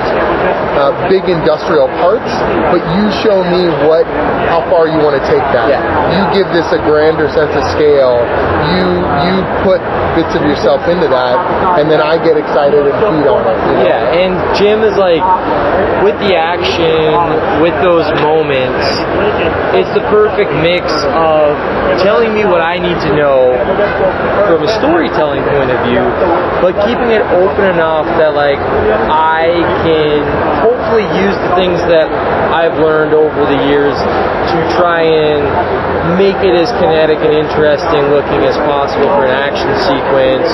uh, 0.80 0.92
big 1.10 1.30
industrial 1.30 1.88
parts. 2.02 2.30
But 2.74 2.82
you 2.98 3.06
show 3.22 3.46
me 3.46 3.70
what, 3.86 4.06
how 4.54 4.62
far 4.70 4.86
you 4.86 5.02
want 5.02 5.18
to 5.18 5.24
take 5.26 5.42
that. 5.50 5.66
Yeah. 5.66 5.82
You 6.14 6.22
give 6.30 6.46
this 6.54 6.70
a 6.70 6.78
grander 6.86 7.26
sense 7.34 7.58
of 7.58 7.66
scale. 7.74 8.22
You 8.70 8.86
you 9.26 9.36
put 9.66 9.82
bits 10.14 10.38
of 10.38 10.46
yourself 10.46 10.86
into 10.86 11.10
that, 11.10 11.42
and 11.82 11.90
then 11.90 11.98
I 11.98 12.22
get 12.22 12.38
excited 12.38 12.86
and 12.86 12.94
feed 13.02 13.26
on 13.26 13.50
it. 13.50 13.58
you 13.58 13.82
know? 13.82 13.90
Yeah, 13.90 14.22
and 14.22 14.38
Jim 14.54 14.86
is 14.86 14.94
like, 14.94 15.26
with 16.06 16.14
the 16.22 16.38
action, 16.38 17.18
with 17.66 17.74
those 17.82 18.06
moments, 18.22 18.86
it's 19.74 19.90
the 19.98 20.06
perfect 20.14 20.54
mix 20.62 20.86
of 21.18 21.58
telling 22.06 22.34
me 22.38 22.46
what 22.46 22.62
I 22.62 22.78
need 22.78 23.02
to 23.10 23.12
know 23.18 23.58
from 24.46 24.62
a 24.62 24.70
storytelling 24.78 25.42
point 25.50 25.74
of 25.74 25.82
view, 25.82 26.06
but 26.62 26.78
keeping 26.86 27.10
it 27.10 27.26
open 27.34 27.66
enough 27.74 28.06
that 28.22 28.38
like 28.38 28.62
I 29.10 29.50
can 29.82 30.22
hopefully 30.62 31.10
use 31.18 31.34
the 31.50 31.54
things 31.58 31.82
that 31.90 32.06
I've 32.54 32.78
learned 32.78 33.14
over 33.14 33.46
the 33.50 33.66
years 33.66 33.98
to 34.52 34.58
try 34.76 35.02
and 35.04 35.42
make 36.20 36.36
it 36.44 36.54
as 36.54 36.70
kinetic 36.78 37.20
and 37.24 37.32
interesting 37.32 38.12
looking 38.12 38.44
as 38.44 38.58
possible 38.68 39.08
for 39.16 39.26
an 39.26 39.34
action 39.34 39.72
sequence 39.88 40.48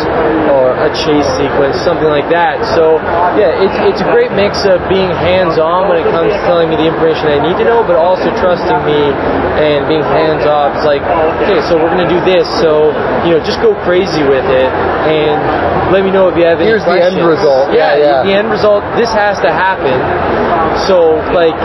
or 0.54 0.78
a 0.78 0.90
chase 0.94 1.26
sequence, 1.36 1.76
something 1.82 2.08
like 2.08 2.30
that. 2.30 2.62
So 2.78 3.02
yeah, 3.36 3.58
it's 3.58 3.78
it's 3.90 4.02
a 4.02 4.10
great 4.12 4.32
mix 4.32 4.66
of 4.66 4.80
being 4.88 5.10
hands-on 5.10 5.90
when 5.90 5.98
it 5.98 6.08
comes 6.14 6.32
to 6.32 6.40
telling 6.46 6.70
me 6.70 6.78
the 6.78 6.88
information 6.88 7.28
I 7.28 7.42
need 7.42 7.58
to 7.58 7.66
know, 7.66 7.82
but 7.82 7.96
also 7.98 8.30
trusting 8.38 8.82
me 8.86 9.12
and 9.60 9.88
being 9.90 10.06
hands-off. 10.06 10.78
It's 10.78 10.86
like, 10.86 11.02
okay, 11.44 11.60
so 11.68 11.76
we're 11.76 11.92
gonna 11.92 12.10
do 12.10 12.22
this, 12.24 12.48
so 12.62 12.94
you 13.26 13.34
know, 13.36 13.42
just 13.44 13.62
go 13.62 13.74
crazy 13.84 14.24
with 14.24 14.46
it 14.46 14.70
and 15.10 15.92
let 15.92 16.06
me 16.06 16.12
know 16.12 16.30
if 16.30 16.38
you 16.38 16.46
have 16.46 16.62
any 16.62 16.70
questions. 16.70 16.86
Here's 16.86 16.86
the 16.86 17.06
end 17.06 17.18
questions." 17.18 17.40
result. 17.40 17.74
Yeah, 17.74 17.98
yeah. 17.98 18.24
The 18.24 18.34
end 18.34 18.50
result. 18.50 18.84
This 18.96 19.12
has 19.12 19.40
to 19.42 19.52
happen. 19.52 19.98
So, 20.86 21.18
like 21.34 21.56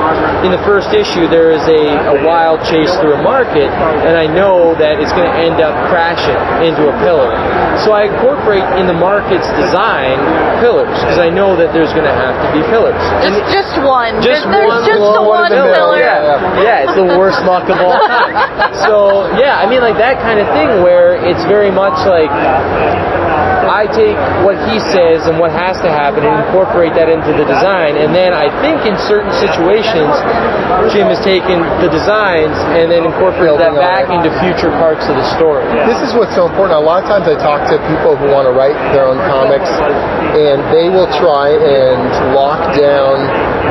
in 0.45 0.50
the 0.50 0.62
first 0.64 0.93
issue, 0.93 1.28
there 1.28 1.50
is 1.50 1.62
a, 1.69 1.83
a 2.09 2.13
wild 2.23 2.62
chase 2.68 2.92
through 3.02 3.18
a 3.18 3.23
market, 3.23 3.66
and 4.06 4.14
I 4.14 4.30
know 4.30 4.76
that 4.78 5.00
it's 5.02 5.11
going 5.11 5.26
to 5.26 5.37
end 5.40 5.59
up 5.64 5.75
crashing 5.90 6.37
into 6.62 6.87
a 6.87 6.94
pillar. 7.02 7.35
So 7.83 7.90
I 7.90 8.06
incorporate 8.06 8.62
in 8.78 8.87
the 8.87 8.94
market's 8.94 9.49
design 9.59 10.21
pillars 10.62 10.94
because 11.02 11.18
I 11.18 11.28
know 11.33 11.56
that 11.59 11.75
there's 11.75 11.90
going 11.90 12.06
to 12.06 12.14
have 12.14 12.37
to 12.44 12.49
be 12.54 12.62
pillars. 12.71 12.94
And 13.26 13.35
Just, 13.50 13.75
just 13.75 13.75
one. 13.83 14.21
just 14.23 14.47
There's 14.47 14.71
one 14.71 14.85
just 14.87 15.00
the 15.02 15.25
one 15.25 15.49
one 15.49 15.52
in 15.52 15.59
the 15.59 15.64
middle, 15.66 15.97
filler. 15.97 15.99
yeah, 15.99 16.62
yeah, 16.62 16.85
it's 16.87 16.94
the 16.94 17.09
worst 17.18 17.42
luck 17.49 17.66
of 17.73 17.78
all 17.83 17.99
time. 18.06 18.37
So 18.85 19.26
yeah, 19.40 19.59
I 19.59 19.66
mean 19.71 19.80
like 19.80 19.97
that 19.97 20.21
kind 20.21 20.38
of 20.38 20.47
thing 20.52 20.83
where 20.85 21.16
it's 21.16 21.42
very 21.49 21.71
much 21.71 21.97
like 22.06 22.28
I 23.64 23.88
take 23.88 24.16
what 24.44 24.56
he 24.71 24.78
says 24.92 25.26
and 25.26 25.40
what 25.40 25.50
has 25.50 25.80
to 25.83 25.90
happen 25.90 26.23
and 26.25 26.35
incorporate 26.47 26.94
that 26.94 27.09
into 27.09 27.33
the 27.35 27.44
design, 27.49 27.97
and 27.97 28.14
then 28.14 28.33
I 28.33 28.49
think 28.62 28.85
in 28.87 28.97
certain 29.09 29.33
situations, 29.37 30.12
Jim 30.92 31.09
has 31.09 31.21
taken 31.25 31.61
the 31.80 31.88
designs 31.88 32.56
and 32.76 32.92
then 32.92 33.09
incorporated 33.09 33.61
that 33.61 33.75
back 33.75 34.12
into 34.12 34.30
future 34.44 34.71
parts 34.78 35.09
of 35.09 35.16
the 35.16 35.26
story. 35.37 35.64
This 35.88 36.00
is 36.04 36.12
what's 36.14 36.35
so 36.37 36.47
important. 36.47 36.76
A 36.76 36.85
lot 36.85 37.02
of 37.02 37.09
times 37.09 37.26
I 37.26 37.37
talk 37.40 37.66
to 37.73 37.76
people 37.90 38.14
who 38.14 38.30
want 38.30 38.47
to 38.47 38.54
write 38.54 38.76
their 38.92 39.09
own 39.09 39.18
comics, 39.28 39.71
and 40.37 40.61
they 40.71 40.88
will 40.92 41.09
try 41.18 41.54
and 41.54 42.35
lock 42.37 42.61
down 42.76 43.25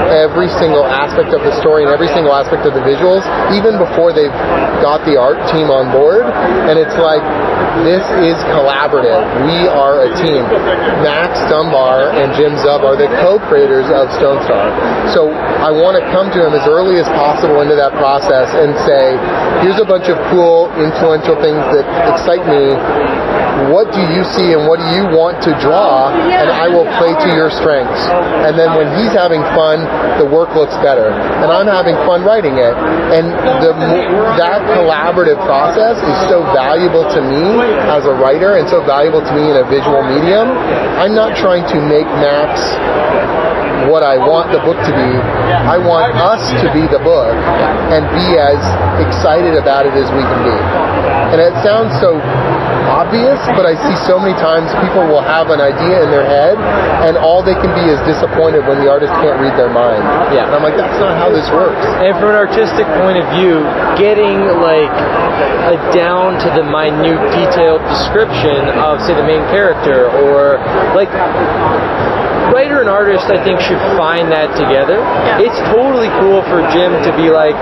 every 0.10 0.50
single 0.60 0.86
aspect 0.86 1.34
of 1.34 1.42
the 1.46 1.54
story 1.62 1.86
and 1.86 1.92
every 1.94 2.10
single 2.12 2.34
aspect 2.34 2.66
of 2.66 2.74
the 2.74 2.84
visuals, 2.84 3.24
even 3.54 3.78
before 3.78 4.14
they've 4.14 4.34
got 4.82 5.06
the 5.06 5.16
art 5.18 5.40
team 5.54 5.70
on 5.70 5.92
board. 5.94 6.26
And 6.70 6.78
it's 6.80 6.98
like, 6.98 7.24
this 7.82 8.06
is 8.22 8.38
collaborative. 8.54 9.26
We 9.50 9.66
are 9.66 10.06
a 10.06 10.12
team. 10.14 10.46
Max 11.02 11.42
Dunbar 11.50 12.14
and 12.14 12.30
Jim 12.38 12.54
Zub 12.62 12.86
are 12.86 12.94
the 12.94 13.10
co-creators 13.18 13.90
of 13.90 14.14
Stone 14.14 14.46
Star. 14.46 14.70
So 15.10 15.34
I 15.34 15.74
want 15.74 15.98
to 15.98 16.06
come 16.14 16.30
to 16.30 16.40
them 16.40 16.54
as 16.54 16.70
early 16.70 17.02
as 17.02 17.10
possible 17.18 17.66
into 17.66 17.74
that 17.74 17.98
process 17.98 18.54
and 18.54 18.78
say, 18.86 19.18
here's 19.66 19.82
a 19.82 19.86
bunch 19.86 20.06
of 20.06 20.22
cool, 20.30 20.70
influential 20.78 21.34
things 21.42 21.62
that 21.74 21.86
excite 22.14 22.46
me. 22.46 22.78
What 23.70 23.94
do 23.94 24.02
you 24.02 24.24
see 24.26 24.54
and 24.54 24.66
what 24.66 24.82
do 24.82 24.88
you 24.98 25.06
want 25.14 25.42
to 25.46 25.52
draw? 25.62 26.10
And 26.10 26.50
I 26.50 26.68
will 26.68 26.88
play 26.98 27.14
to 27.14 27.30
your 27.36 27.50
strengths. 27.50 28.02
And 28.46 28.58
then 28.58 28.74
when 28.76 28.90
he's 28.98 29.14
having 29.14 29.42
fun, 29.54 29.86
the 30.18 30.26
work 30.26 30.54
looks 30.56 30.74
better. 30.82 31.14
And 31.14 31.52
I'm 31.52 31.68
having 31.68 31.96
fun 32.08 32.24
writing 32.24 32.58
it. 32.58 32.74
And 33.14 33.30
the 33.62 33.72
that 34.42 34.66
collaborative 34.74 35.38
process 35.46 35.98
is 36.02 36.18
so 36.30 36.42
valuable 36.54 37.06
to 37.14 37.22
me 37.22 37.62
as 37.90 38.06
a 38.06 38.14
writer 38.14 38.58
and 38.58 38.68
so 38.70 38.84
valuable 38.84 39.22
to 39.22 39.34
me 39.34 39.52
in 39.52 39.58
a 39.58 39.66
visual 39.70 40.02
medium. 40.04 40.50
I'm 40.98 41.14
not 41.14 41.38
trying 41.38 41.66
to 41.70 41.78
make 41.82 42.06
Max 42.20 42.60
what 43.90 44.04
I 44.04 44.18
want 44.18 44.52
the 44.52 44.60
book 44.64 44.80
to 44.80 44.94
be. 44.94 45.12
I 45.68 45.78
want 45.78 46.16
us 46.16 46.44
to 46.62 46.68
be 46.72 46.88
the 46.88 47.02
book 47.04 47.36
and 47.92 48.08
be 48.16 48.40
as 48.40 48.60
excited 49.04 49.56
about 49.56 49.86
it 49.86 49.94
as 49.94 50.08
we 50.12 50.24
can 50.24 50.42
be. 50.44 50.58
And 51.34 51.40
it 51.42 51.54
sounds 51.64 51.92
so 52.00 52.20
obvious, 53.04 53.40
but 53.60 53.68
I 53.68 53.76
see 53.76 53.96
so 54.08 54.16
many 54.16 54.34
times 54.40 54.72
people 54.80 55.04
will 55.04 55.24
have 55.24 55.52
an 55.52 55.60
idea 55.60 56.04
in 56.04 56.10
their 56.10 56.24
head 56.24 56.56
and 57.04 57.20
all 57.20 57.44
they 57.44 57.56
can 57.56 57.76
be 57.76 57.84
is 57.92 58.00
disappointed 58.08 58.64
when 58.64 58.80
the 58.80 58.88
artist 58.88 59.12
can't 59.20 59.40
read 59.44 59.60
their 59.60 59.72
mind. 59.72 60.04
Yeah. 60.32 60.48
And 60.48 60.56
I'm 60.56 60.64
like, 60.64 60.80
that's 60.80 61.00
not 61.04 61.20
how 61.20 61.28
this 61.28 61.48
works. 61.52 61.84
And 62.00 62.16
from 62.16 62.32
an 62.32 62.40
artistic 62.40 62.88
point 63.04 63.20
of 63.20 63.28
view, 63.36 63.60
getting 64.00 64.40
like 64.64 64.96
a 65.68 65.76
down 65.92 66.40
to 66.40 66.48
the 66.56 66.64
minute 66.64 67.20
detailed 67.36 67.84
description 67.92 68.72
of 68.80 69.04
say 69.04 69.14
the 69.14 69.28
main 69.28 69.44
character 69.52 70.08
or 70.24 70.58
like 70.96 71.12
writer 72.52 72.82
and 72.82 72.90
artist 72.90 73.30
I 73.30 73.40
think 73.44 73.62
should 73.62 73.80
find 73.96 74.32
that 74.32 74.52
together. 74.58 75.00
Yeah. 75.00 75.46
It's 75.46 75.60
totally 75.72 76.10
cool 76.20 76.42
for 76.50 76.66
Jim 76.74 76.92
to 77.04 77.12
be 77.16 77.30
like, 77.30 77.56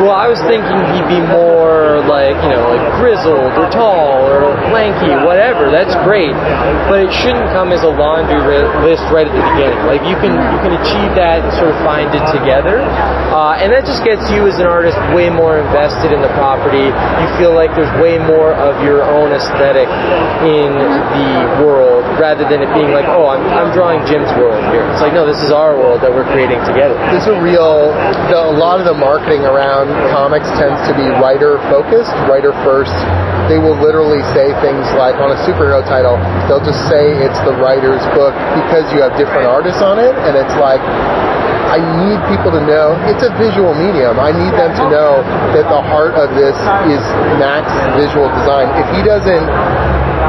well 0.00 0.14
I 0.14 0.28
was 0.28 0.40
thinking 0.48 0.78
he'd 0.94 1.08
be 1.10 1.20
more 1.20 2.00
like, 2.06 2.36
you 2.40 2.50
know, 2.50 2.64
like 2.72 2.84
grizzled 2.98 3.52
or 3.58 3.66
tall 3.68 4.24
or 4.30 4.54
lanky, 4.72 5.12
whatever. 5.26 5.70
That's 5.70 5.94
great. 6.06 6.32
But 6.88 7.04
it 7.04 7.12
shouldn't 7.12 7.50
come 7.52 7.72
as 7.72 7.82
a 7.82 7.92
laundry 7.92 8.40
list 8.82 9.04
right 9.12 9.26
at 9.26 9.34
the 9.34 9.44
beginning. 9.54 9.80
Like 9.84 10.02
you 10.08 10.16
can 10.18 10.32
you 10.32 10.58
can 10.64 10.72
achieve 10.78 11.12
that 11.18 11.44
and 11.44 11.50
sort 11.58 11.70
of 11.74 11.78
find 11.84 12.08
it 12.14 12.24
together. 12.32 12.80
Uh, 13.32 13.56
and 13.60 13.72
that 13.72 13.84
just 13.84 14.04
gets 14.04 14.28
you 14.30 14.46
as 14.46 14.58
an 14.58 14.66
artist 14.66 14.96
way 15.16 15.30
more 15.30 15.58
invested 15.58 16.12
in 16.12 16.20
the 16.20 16.32
property. 16.36 16.90
You 16.92 17.28
feel 17.40 17.54
like 17.54 17.72
there's 17.74 17.90
way 18.00 18.18
more 18.18 18.52
of 18.52 18.82
your 18.84 19.02
own 19.02 19.32
aesthetic 19.32 19.88
in 20.44 20.72
the 20.76 21.64
world 21.64 22.04
rather 22.20 22.44
than 22.44 22.60
it 22.62 22.70
being 22.74 22.92
like, 22.92 23.06
oh, 23.08 23.28
I'm, 23.28 23.42
I'm 23.52 23.70
drawing 23.72 24.04
Jim's 24.22 24.38
world 24.38 24.62
here. 24.70 24.86
It's 24.94 25.02
like, 25.02 25.14
no, 25.14 25.26
this 25.26 25.42
is 25.42 25.50
our 25.50 25.74
world 25.74 25.98
that 26.06 26.10
we're 26.10 26.26
creating 26.30 26.62
together. 26.62 26.94
There's 27.10 27.26
a 27.26 27.34
real, 27.42 27.90
the, 28.30 28.38
a 28.38 28.54
lot 28.54 28.78
of 28.78 28.86
the 28.86 28.94
marketing 28.94 29.42
around 29.42 29.90
comics 30.14 30.46
tends 30.54 30.78
to 30.86 30.94
be 30.94 31.10
writer 31.18 31.58
focused, 31.66 32.14
writer 32.30 32.54
first. 32.62 32.94
They 33.50 33.58
will 33.58 33.74
literally 33.74 34.22
say 34.30 34.54
things 34.62 34.86
like 34.94 35.18
on 35.18 35.34
a 35.34 35.38
superhero 35.42 35.82
title, 35.82 36.14
they'll 36.46 36.62
just 36.62 36.86
say 36.86 37.18
it's 37.18 37.38
the 37.42 37.58
writer's 37.58 38.02
book 38.14 38.34
because 38.62 38.86
you 38.94 39.02
have 39.02 39.18
different 39.18 39.50
artists 39.50 39.82
on 39.82 39.98
it, 39.98 40.14
and 40.14 40.38
it's 40.38 40.54
like, 40.62 40.80
I 41.72 41.80
need 42.04 42.20
people 42.30 42.52
to 42.52 42.62
know 42.62 42.94
it's 43.08 43.24
a 43.24 43.32
visual 43.40 43.72
medium. 43.74 44.20
I 44.20 44.30
need 44.30 44.52
them 44.54 44.76
to 44.76 44.84
know 44.92 45.24
that 45.56 45.66
the 45.66 45.82
heart 45.82 46.14
of 46.14 46.30
this 46.36 46.54
is 46.86 47.02
Max 47.40 47.66
visual 47.96 48.28
design. 48.38 48.68
If 48.76 48.86
he 48.92 49.00
doesn't 49.00 49.48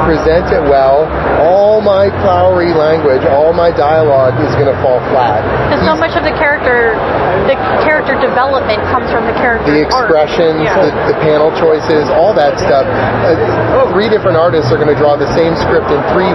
present 0.02 0.50
it 0.50 0.64
well, 0.66 1.06
all 1.46 1.78
my 1.82 2.10
flowery 2.26 2.74
language, 2.74 3.22
all 3.30 3.54
my 3.54 3.70
dialogue 3.70 4.34
is 4.42 4.50
going 4.58 4.70
to 4.70 4.78
fall 4.82 4.98
flat. 5.14 5.46
Because 5.70 5.86
so 5.86 5.96
much 5.96 6.18
of 6.18 6.26
the 6.26 6.34
character, 6.36 6.98
the 7.46 7.56
character 7.86 8.18
development 8.18 8.82
comes 8.90 9.08
from 9.14 9.30
the 9.30 9.36
character. 9.38 9.70
the 9.70 9.86
expressions, 9.86 10.66
Yeah. 10.66 10.82
the, 10.82 11.14
the 11.14 11.18
panel 11.22 11.54
choices, 11.56 12.10
all 12.18 12.34
that 12.34 12.58
stuff. 12.58 12.86
Uh, 12.90 13.86
three 13.94 14.10
different 14.10 14.36
artists 14.38 14.72
are 14.74 14.80
going 14.82 14.90
to 14.92 14.98
draw 14.98 15.16
the 15.16 15.30
same 15.38 15.54
script 15.62 15.90
in 15.94 16.02
three 16.12 16.30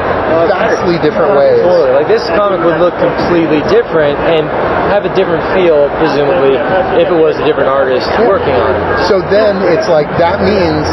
vastly 0.46 0.96
different 1.02 1.34
ways. 1.34 1.58
Totally. 1.60 1.92
Like 1.98 2.08
this 2.08 2.24
comic 2.38 2.62
would 2.62 2.78
look 2.78 2.94
completely 3.02 3.60
different 3.66 4.16
and 4.30 4.46
have 4.92 5.04
a 5.04 5.12
different 5.14 5.42
feel, 5.52 5.90
presumably, 6.00 6.56
if 7.00 7.08
it 7.10 7.18
was 7.18 7.36
a 7.38 7.44
different 7.44 7.68
artist 7.68 8.06
working 8.24 8.54
on 8.54 8.72
it. 8.76 9.08
So 9.10 9.20
then 9.28 9.60
it's 9.66 9.88
like 9.88 10.08
that 10.22 10.40
means 10.44 10.86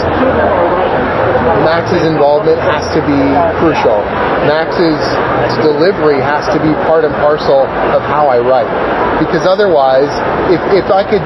Max's 1.66 2.04
involvement 2.06 2.58
has 2.60 2.86
to 2.94 3.02
be 3.06 3.20
crucial. 3.62 3.98
Max's 4.50 4.98
delivery 5.62 6.22
has 6.22 6.46
to 6.50 6.60
be 6.62 6.74
part 6.90 7.06
and 7.06 7.14
parcel 7.22 7.66
of 7.94 8.02
how 8.06 8.28
I 8.28 8.40
write. 8.42 8.70
Because 9.22 9.48
otherwise, 9.48 10.10
if, 10.52 10.62
if 10.74 10.92
I 10.92 11.06
could 11.06 11.24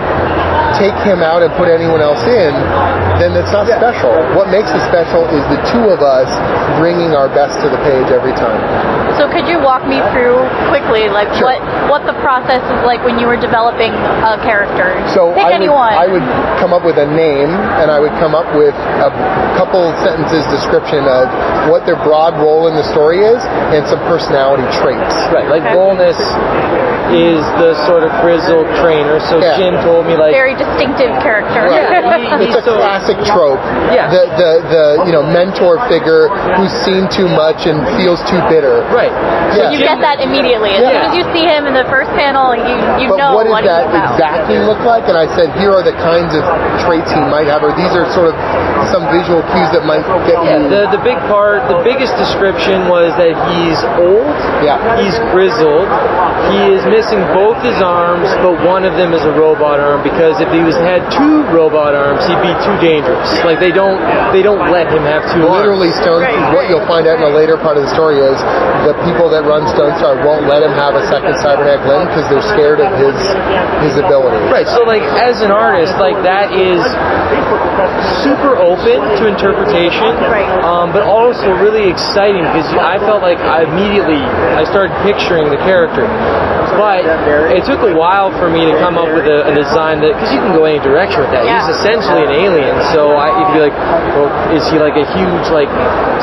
take 0.79 0.95
him 1.03 1.19
out 1.21 1.43
and 1.43 1.51
put 1.59 1.67
anyone 1.67 1.99
else 2.01 2.23
in, 2.23 2.51
then 3.19 3.35
it's 3.35 3.51
not 3.51 3.67
special. 3.67 4.09
What 4.33 4.47
makes 4.49 4.71
it 4.71 4.79
special 4.87 5.27
is 5.27 5.43
the 5.51 5.59
two 5.75 5.91
of 5.91 5.99
us 5.99 6.31
bringing 6.79 7.11
our 7.13 7.27
best 7.27 7.59
to 7.61 7.67
the 7.69 7.77
page 7.83 8.07
every 8.09 8.31
time. 8.39 8.57
So 9.19 9.27
could 9.27 9.45
you 9.51 9.59
walk 9.59 9.83
me 9.83 9.99
through 10.15 10.39
quickly, 10.71 11.11
like 11.11 11.27
Sure. 11.35 11.51
what 11.51 11.59
what 11.91 12.01
the 12.07 12.15
process 12.23 12.63
is 12.63 12.79
like 12.87 13.03
when 13.03 13.19
you 13.19 13.27
were 13.27 13.35
developing 13.35 13.91
a 13.91 14.39
character? 14.41 14.95
So 15.11 15.33
Pick 15.35 15.43
I 15.43 15.51
would, 15.51 15.67
anyone. 15.67 15.91
I 15.93 16.07
would 16.07 16.23
come 16.61 16.71
up 16.71 16.85
with 16.87 16.97
a 16.97 17.05
name, 17.05 17.51
and 17.83 17.91
I 17.91 17.99
would 17.99 18.15
come 18.23 18.33
up 18.33 18.47
with 18.55 18.73
a 18.75 19.11
couple 19.59 19.91
sentences 19.99 20.45
description 20.47 21.03
of 21.03 21.27
what 21.67 21.85
their 21.85 21.99
broad 21.99 22.39
role 22.39 22.67
in 22.71 22.75
the 22.75 22.83
story 22.95 23.19
is, 23.19 23.43
and 23.75 23.83
some 23.91 23.99
personality 24.07 24.63
traits. 24.79 25.15
Right, 25.35 25.49
like 25.51 25.63
Okay. 25.67 25.73
boldness 25.75 26.15
is 27.13 27.41
the 27.61 27.73
sort 27.85 28.03
of 28.03 28.11
grizzled 28.21 28.67
trainer. 28.77 29.19
So 29.19 29.39
Yeah. 29.39 29.57
Jim 29.57 29.73
told 29.83 30.05
me 30.05 30.15
like 30.15 30.33
Very 30.33 30.55
distinctive 30.55 31.11
character. 31.21 31.67
Yeah, 31.69 32.17
he- 32.37 32.45
It's 32.47 32.55
a 32.55 32.61
so- 32.63 32.77
classic 32.77 33.17
trope. 33.25 33.59
Yeah. 33.91 34.09
The, 34.09 34.23
the 34.37 34.51
the 34.69 34.83
you 35.05 35.11
know 35.11 35.23
mentor 35.23 35.79
figure 35.87 36.29
who's 36.57 36.71
seen 36.85 37.07
too 37.09 37.27
much 37.27 37.65
and 37.65 37.81
feels 37.97 38.21
too 38.29 38.39
bitter. 38.49 38.81
right. 38.93 39.11
So 39.55 39.69
You 39.71 39.79
get 39.79 39.99
that 40.01 40.21
immediately. 40.21 40.71
As 40.77 40.81
Yeah. 40.81 40.89
soon 40.89 41.01
as 41.11 41.13
you 41.17 41.23
see 41.33 41.45
him 41.45 41.65
in 41.65 41.73
the 41.73 41.85
first 41.89 42.11
panel, 42.13 42.53
you 42.55 42.75
you 43.01 43.09
But 43.09 43.17
know 43.17 43.33
what 43.35 43.43
does 43.45 43.51
what 43.53 43.63
that 43.65 43.85
he's 43.89 43.95
about. 43.95 44.13
exactly 44.13 44.59
look 44.59 44.81
like? 44.85 45.07
And 45.09 45.17
I 45.17 45.25
said, 45.35 45.49
here 45.57 45.73
are 45.73 45.81
the 45.83 45.93
kinds 46.03 46.35
of 46.35 46.43
traits 46.85 47.11
he 47.11 47.19
might 47.21 47.47
have, 47.47 47.63
or 47.63 47.71
these 47.73 47.95
are 47.95 48.05
sort 48.11 48.27
of 48.29 48.35
some 48.91 49.05
visual 49.13 49.41
cues 49.53 49.69
that 49.73 49.85
might 49.85 50.03
get 50.25 50.37
Yeah, 50.45 50.57
you. 50.61 50.69
the 50.69 50.81
the 50.97 51.01
big 51.05 51.17
part, 51.29 51.65
the 51.69 51.81
biggest 51.85 52.13
description 52.17 52.89
was 52.89 53.13
that 53.17 53.33
he's 53.53 53.79
old. 54.01 54.33
Yeah. 54.65 54.77
He's 54.99 55.15
grizzled. 55.33 55.87
He 56.53 56.73
is 56.73 56.81
missing 56.89 57.21
both 57.33 57.57
his 57.61 57.77
arms, 57.81 58.27
but 58.41 58.57
one 58.65 58.83
of 58.83 58.97
them 58.97 59.13
is 59.13 59.21
a 59.23 59.33
robot 59.37 59.79
arm 59.79 60.01
because 60.01 60.41
if 60.41 60.49
he 60.51 60.61
was 60.65 60.75
had 60.81 61.05
two 61.13 61.45
robot 61.53 61.93
arms, 61.93 62.25
he'd 62.25 62.41
be 62.41 62.53
too 62.65 62.75
dangerous. 62.81 63.29
Like 63.45 63.59
they 63.61 63.71
don't 63.71 63.99
they 64.33 64.41
don't 64.41 64.71
let 64.71 64.89
him 64.91 65.03
have 65.05 65.21
two 65.33 65.45
Literally, 65.45 65.89
arms. 65.93 66.01
Stone. 66.01 66.23
What 66.55 66.69
you'll 66.69 66.85
find 66.89 67.05
out 67.05 67.21
in 67.21 67.25
a 67.27 67.33
later 67.35 67.57
part 67.57 67.77
of 67.77 67.83
the 67.83 67.91
story 67.93 68.17
is 68.23 68.37
the 68.87 68.95
people 69.05 69.29
that 69.29 69.43
run 69.45 69.67
Stone 69.75 69.93
Star 69.99 70.15
won't 70.25 70.47
let 70.47 70.63
him 70.63 70.71
have 70.73 70.95
a 70.95 71.05
second 71.11 71.35
cybernetic 71.43 71.85
limb 71.85 72.07
because 72.09 72.25
they're 72.31 72.45
scared 72.55 72.79
of 72.79 72.89
his 72.97 73.15
his 73.85 73.93
ability. 73.99 74.39
Right. 74.49 74.65
So 74.67 74.83
like 74.87 75.03
as 75.03 75.41
an 75.41 75.51
artist, 75.51 75.93
like 75.99 76.15
that 76.23 76.51
is 76.55 76.79
super 78.23 78.55
open 78.57 78.99
to 79.19 79.27
interpretation, 79.27 80.11
um, 80.63 80.91
but 80.91 81.03
also 81.03 81.51
really 81.57 81.89
exciting 81.89 82.43
because 82.43 82.67
I 82.75 82.99
felt 82.99 83.21
like 83.21 83.39
I 83.39 83.63
immediately 83.63 84.21
I 84.21 84.63
started 84.65 84.95
picturing 85.03 85.49
the 85.49 85.57
character. 85.57 86.05
But 86.79 87.03
it 87.51 87.63
took 87.67 87.83
a 87.83 87.91
while 87.93 88.31
for 88.39 88.47
me 88.49 88.65
to 88.71 88.75
come 88.79 88.95
up 88.97 89.11
with 89.11 89.27
a, 89.27 89.51
a 89.51 89.53
design 89.53 89.99
that 90.01 90.15
because 90.15 90.31
you 90.31 90.39
can 90.39 90.55
go 90.55 90.63
any 90.63 90.79
direction 90.79 91.19
with 91.21 91.31
that. 91.35 91.43
Yeah. 91.43 91.59
He's 91.67 91.75
essentially 91.77 92.23
an 92.23 92.33
alien, 92.33 92.75
so 92.95 93.13
I, 93.19 93.35
you'd 93.35 93.53
be 93.53 93.61
like, 93.67 93.75
well, 94.15 94.31
is 94.55 94.63
he 94.71 94.79
like 94.79 94.95
a 94.95 95.05
huge 95.15 95.47
like 95.51 95.69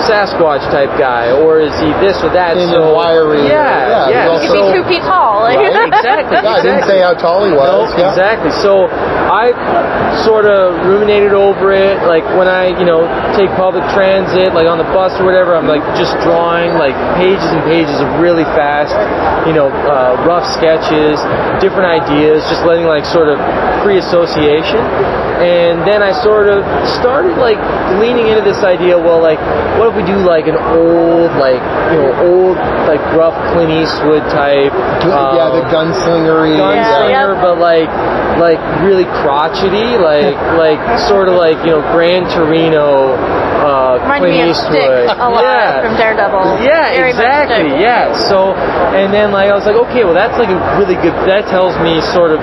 Sasquatch 0.09 0.65
type 0.73 0.93
guy, 0.99 1.33
or 1.33 1.61
is 1.61 1.73
he 1.81 1.89
this 2.05 2.21
or 2.25 2.31
that? 2.33 2.57
Thin 2.57 2.69
so 2.69 2.85
and 2.85 2.97
wiry. 2.97 3.49
yeah, 3.49 4.09
Yeah, 4.09 4.09
yeah. 4.09 4.41
he's 4.41 4.49
He 4.49 4.49
could 4.49 4.73
be 4.73 4.81
two 4.81 4.85
feet 4.89 5.05
tall. 5.05 5.45
Like, 5.45 5.57
Right, 5.57 5.89
exactly. 5.93 6.37
Yeah, 6.41 6.57
I 6.57 6.63
didn't 6.63 6.85
say 6.85 7.01
how 7.01 7.15
tall 7.15 7.45
he 7.45 7.53
was. 7.53 7.93
No, 7.93 7.99
yeah. 7.99 8.11
exactly. 8.13 8.51
So 8.61 8.87
I 8.89 9.53
sort 10.25 10.47
of 10.47 10.77
ruminated 10.87 11.33
over 11.33 11.73
it. 11.73 12.01
Like 12.07 12.25
when 12.39 12.49
I, 12.49 12.73
you 12.79 12.85
know, 12.87 13.05
take 13.37 13.51
public 13.57 13.85
transit, 13.93 14.55
like 14.55 14.67
on 14.67 14.79
the 14.79 14.89
bus 14.95 15.13
or 15.21 15.25
whatever, 15.25 15.55
I'm 15.57 15.67
like 15.67 15.83
just 15.97 16.15
drawing 16.25 16.77
like 16.79 16.95
pages 17.17 17.45
and 17.53 17.61
pages 17.65 18.01
of 18.01 18.09
really 18.21 18.45
fast, 18.57 18.93
you 19.49 19.53
know, 19.53 19.69
uh, 19.69 20.23
rough 20.25 20.46
sketches, 20.47 21.21
different 21.61 21.87
ideas, 21.87 22.43
just 22.49 22.65
letting 22.65 22.87
like 22.87 23.05
sort 23.05 23.29
of 23.29 23.38
free 23.83 23.99
association. 23.99 24.81
And 25.37 25.85
then 25.85 26.03
I 26.03 26.12
sort 26.25 26.49
of 26.49 26.65
started 26.88 27.37
like 27.37 27.61
leaning 28.00 28.29
into 28.29 28.41
this 28.41 28.65
idea. 28.65 28.97
Well, 28.97 29.21
like, 29.21 29.38
what 29.79 29.93
if 29.93 29.95
we 29.95 30.03
do 30.03 30.17
like 30.25 30.47
an 30.49 30.57
old, 30.57 31.31
like, 31.37 31.61
you 31.93 31.99
know, 32.00 32.12
old, 32.25 32.57
like 32.88 33.00
rough 33.12 33.37
Clint 33.53 33.71
Eastwood 33.71 34.23
type? 34.33 34.73
yeah, 35.05 35.53
the 35.53 35.62
um, 35.62 35.73
gunslingery. 35.73 36.57
gunslinger, 36.57 37.37
Yeah. 37.37 37.43
but 37.43 37.59
like 37.59 37.88
like 38.38 38.61
really 38.83 39.05
crotchety, 39.05 39.97
like 40.00 40.37
like 40.61 40.81
sort 41.00 41.29
of 41.29 41.35
like 41.35 41.59
you 41.65 41.73
know 41.73 41.81
Gran 41.93 42.25
Torino, 42.33 43.17
uh, 43.63 44.03
Clint 44.19 44.35
Eastwood. 44.35 45.09
Stick 45.09 45.19
a 45.19 45.31
lot 45.31 45.43
yeah. 45.43 45.83
from 45.83 45.97
Daredevil. 45.97 46.65
Yeah, 46.65 46.93
Very 46.93 47.11
exactly. 47.11 47.81
Yeah. 47.81 48.13
So, 48.29 48.55
and 48.97 49.13
then 49.13 49.33
like 49.33 49.51
I 49.51 49.55
was 49.55 49.67
like, 49.67 49.77
okay, 49.89 50.05
well 50.05 50.15
that's 50.15 50.39
like 50.39 50.51
a 50.51 50.59
really 50.79 50.97
good. 50.97 51.15
That 51.29 51.49
tells 51.49 51.77
me 51.81 52.01
sort 52.13 52.33
of. 52.33 52.41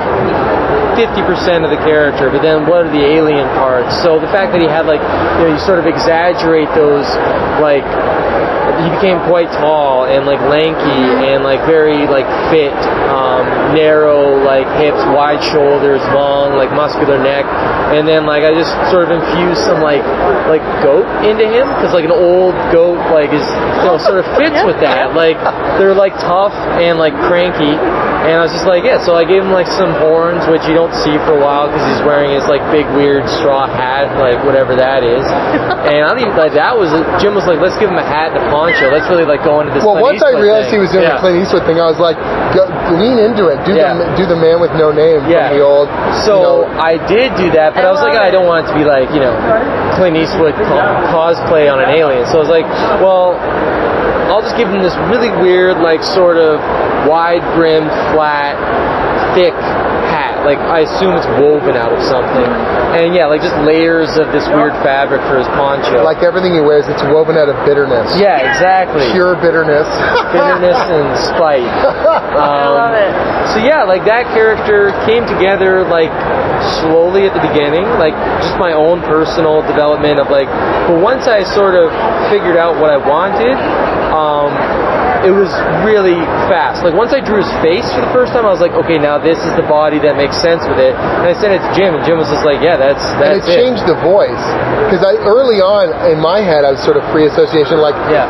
50% 0.94 1.66
of 1.66 1.72
the 1.74 1.82
character, 1.82 2.30
but 2.30 2.44
then 2.44 2.70
what 2.70 2.86
are 2.86 2.92
the 2.92 3.02
alien 3.02 3.50
parts? 3.58 3.98
So 4.06 4.20
the 4.20 4.30
fact 4.30 4.54
that 4.54 4.62
he 4.62 4.70
had 4.70 4.86
like, 4.86 5.02
you 5.02 5.50
know, 5.50 5.54
you 5.54 5.58
sort 5.58 5.80
of 5.80 5.88
exaggerate 5.90 6.70
those, 6.78 7.10
like, 7.58 7.82
he 8.82 8.90
became 8.96 9.20
quite 9.30 9.52
tall 9.52 10.06
and 10.06 10.26
like 10.26 10.42
lanky 10.50 11.04
and 11.30 11.44
like 11.44 11.62
very 11.66 12.08
like 12.08 12.26
fit, 12.50 12.74
um, 13.10 13.46
narrow 13.76 14.42
like 14.44 14.68
hips, 14.82 15.02
wide 15.14 15.44
shoulders, 15.44 16.02
long 16.14 16.56
like 16.56 16.72
muscular 16.72 17.22
neck, 17.22 17.46
and 17.94 18.08
then 18.08 18.26
like 18.26 18.44
I 18.44 18.54
just 18.54 18.74
sort 18.90 19.06
of 19.06 19.12
infused 19.12 19.62
some 19.62 19.82
like 19.82 20.04
like 20.50 20.64
goat 20.82 21.06
into 21.26 21.46
him 21.46 21.68
because 21.78 21.94
like 21.94 22.06
an 22.06 22.16
old 22.16 22.56
goat 22.72 22.98
like 23.14 23.30
is 23.32 23.46
you 23.82 23.86
know 23.86 23.98
sort 23.98 24.20
of 24.20 24.26
fits 24.38 24.64
with 24.66 24.80
that. 24.82 25.14
Like 25.14 25.38
they're 25.78 25.96
like 25.96 26.14
tough 26.20 26.54
and 26.80 26.98
like 26.98 27.14
cranky. 27.28 27.76
And 28.24 28.40
I 28.40 28.42
was 28.42 28.54
just 28.56 28.66
like, 28.66 28.88
yeah. 28.88 29.04
So 29.04 29.16
I 29.16 29.26
gave 29.28 29.44
him 29.44 29.52
like 29.52 29.68
some 29.68 29.92
horns, 30.00 30.48
which 30.48 30.64
you 30.64 30.74
don't 30.74 30.96
see 31.04 31.12
for 31.28 31.36
a 31.36 31.42
while 31.44 31.68
because 31.68 31.84
he's 31.92 32.04
wearing 32.08 32.32
his 32.32 32.48
like 32.48 32.64
big 32.72 32.88
weird 32.96 33.28
straw 33.28 33.68
hat, 33.68 34.16
like 34.16 34.40
whatever 34.48 34.76
that 34.80 35.04
is. 35.04 35.28
and 35.92 36.08
I 36.08 36.16
think 36.16 36.32
like 36.40 36.54
that 36.56 36.72
was 36.78 36.88
Jim 37.22 37.36
was 37.36 37.46
like, 37.46 37.60
let's 37.60 37.76
give 37.78 37.92
him 37.92 38.00
a 38.00 38.06
hat 38.06 38.32
and 38.32 38.40
a 38.40 38.50
poncho. 38.64 38.88
Let's 38.88 39.10
really 39.12 39.28
like 39.28 39.44
go 39.44 39.60
into 39.60 39.76
this. 39.76 39.84
Well, 39.84 40.00
Clint 40.00 40.20
once 40.20 40.24
I 40.24 40.40
realized 40.40 40.72
thing. 40.72 40.80
he 40.80 40.84
was 40.88 40.92
doing 40.96 41.04
yeah. 41.04 41.20
the 41.20 41.24
Clint 41.24 41.38
Eastwood 41.44 41.68
thing, 41.68 41.84
I 41.84 41.88
was 41.92 42.00
like, 42.00 42.16
go, 42.56 42.64
lean 42.96 43.20
into 43.20 43.52
it. 43.52 43.60
Do 43.68 43.76
Yeah. 43.76 43.92
the 44.00 44.08
do 44.16 44.24
the 44.26 44.40
man 44.40 44.64
with 44.64 44.72
no 44.80 44.96
name 44.96 45.28
Yeah. 45.28 45.52
from 45.52 45.58
the 45.60 45.64
old. 45.64 45.88
So 46.24 46.34
you 46.34 46.44
know, 46.72 46.80
I 46.80 46.96
did 47.12 47.36
do 47.36 47.52
that, 47.60 47.76
but 47.76 47.84
I, 47.84 47.88
I 47.88 47.92
was 47.92 48.00
like, 48.00 48.16
love 48.16 48.24
I 48.24 48.32
don't 48.32 48.48
want 48.48 48.64
it 48.66 48.72
to 48.72 48.76
be 48.80 48.86
like 48.88 49.12
you 49.12 49.20
know 49.20 49.36
Clint 50.00 50.16
Eastwood 50.16 50.56
co- 50.56 50.88
cosplay 51.12 51.68
on 51.68 51.84
an 51.84 51.92
alien. 51.92 52.24
So 52.32 52.40
I 52.40 52.42
was 52.42 52.50
like, 52.54 52.66
well, 53.04 53.36
I'll 54.32 54.42
just 54.42 54.56
give 54.56 54.72
him 54.72 54.80
this 54.82 54.96
really 55.12 55.30
weird, 55.44 55.78
like 55.84 56.02
sort 56.02 56.38
of 56.40 56.58
wide 57.06 57.44
brimmed, 57.54 57.92
flat, 58.16 58.56
thick 59.36 59.54
hat. 60.24 60.46
Like 60.48 60.60
I 60.60 60.88
assume 60.88 61.16
it's 61.20 61.28
woven 61.40 61.76
out 61.76 61.92
of 61.92 62.00
something, 62.08 62.48
and 62.96 63.12
yeah, 63.16 63.28
like 63.28 63.42
just 63.44 63.56
layers 63.68 64.16
of 64.16 64.32
this 64.32 64.48
weird 64.56 64.72
fabric 64.84 65.20
for 65.28 65.38
his 65.40 65.48
poncho. 65.60 66.04
like 66.04 66.24
everything 66.24 66.54
he 66.56 66.62
wears, 66.64 66.88
it's 66.88 67.04
woven 67.12 67.36
out 67.36 67.50
of 67.52 67.56
bitterness. 67.68 68.08
yeah, 68.20 68.40
exactly. 68.44 69.08
Pure 69.12 69.36
bitterness. 69.44 69.88
bitterness 70.36 70.80
and 70.80 71.08
spite. 71.28 71.68
I 71.68 72.40
Um, 72.40 72.76
love 72.76 72.96
it. 72.96 73.12
So 73.54 73.58
yeah, 73.60 73.84
like 73.84 74.04
that 74.06 74.26
character 74.32 74.92
came 75.06 75.28
together 75.28 75.84
like 75.84 76.12
slowly 76.82 77.28
at 77.28 77.34
the 77.36 77.44
beginning, 77.44 77.84
like 78.00 78.16
just 78.42 78.56
my 78.58 78.72
own 78.74 79.02
personal 79.04 79.62
development 79.68 80.20
of 80.20 80.30
like. 80.32 80.48
But 80.88 81.00
once 81.04 81.28
I 81.28 81.44
sort 81.44 81.76
of 81.76 81.92
figured 82.32 82.56
out 82.58 82.80
what 82.80 82.90
I 82.90 82.98
wanted, 82.98 83.56
um, 84.12 84.52
it 85.24 85.32
was 85.32 85.50
really 85.88 86.20
fast. 86.52 86.84
Like 86.84 86.94
once 86.94 87.14
I 87.16 87.20
drew 87.24 87.40
his 87.40 87.52
face 87.64 87.88
for 87.96 88.02
the 88.04 88.12
first 88.12 88.34
time, 88.36 88.46
I 88.46 88.52
was 88.52 88.60
like, 88.60 88.76
okay, 88.86 89.00
now 89.00 89.18
this 89.18 89.40
is 89.40 89.52
the 89.56 89.64
body 89.68 89.98
that 90.04 90.16
makes 90.20 90.36
sense 90.38 90.62
with 90.68 90.80
it. 90.80 90.94
And 90.96 91.24
I 91.28 91.34
sent 91.34 91.56
it 91.56 91.64
to 91.64 91.72
Jim, 91.76 91.96
and 91.96 92.04
Jim 92.04 92.20
was 92.20 92.28
just 92.30 92.44
like, 92.44 92.60
yeah, 92.62 92.76
that's 92.76 93.04
and 93.16 93.22
that's 93.42 93.48
it 93.48 93.56
changed 93.56 93.88
the 93.88 93.96
voice 94.04 94.44
because 94.92 95.00
I 95.04 95.16
early 95.24 95.64
on 95.64 95.90
in 96.12 96.20
my 96.20 96.44
head 96.44 96.68
I 96.68 96.72
was 96.76 96.84
sort 96.84 96.98
of 97.00 97.04
free 97.16 97.26
association. 97.28 97.80
Like, 97.80 97.96
Yeah. 98.12 98.28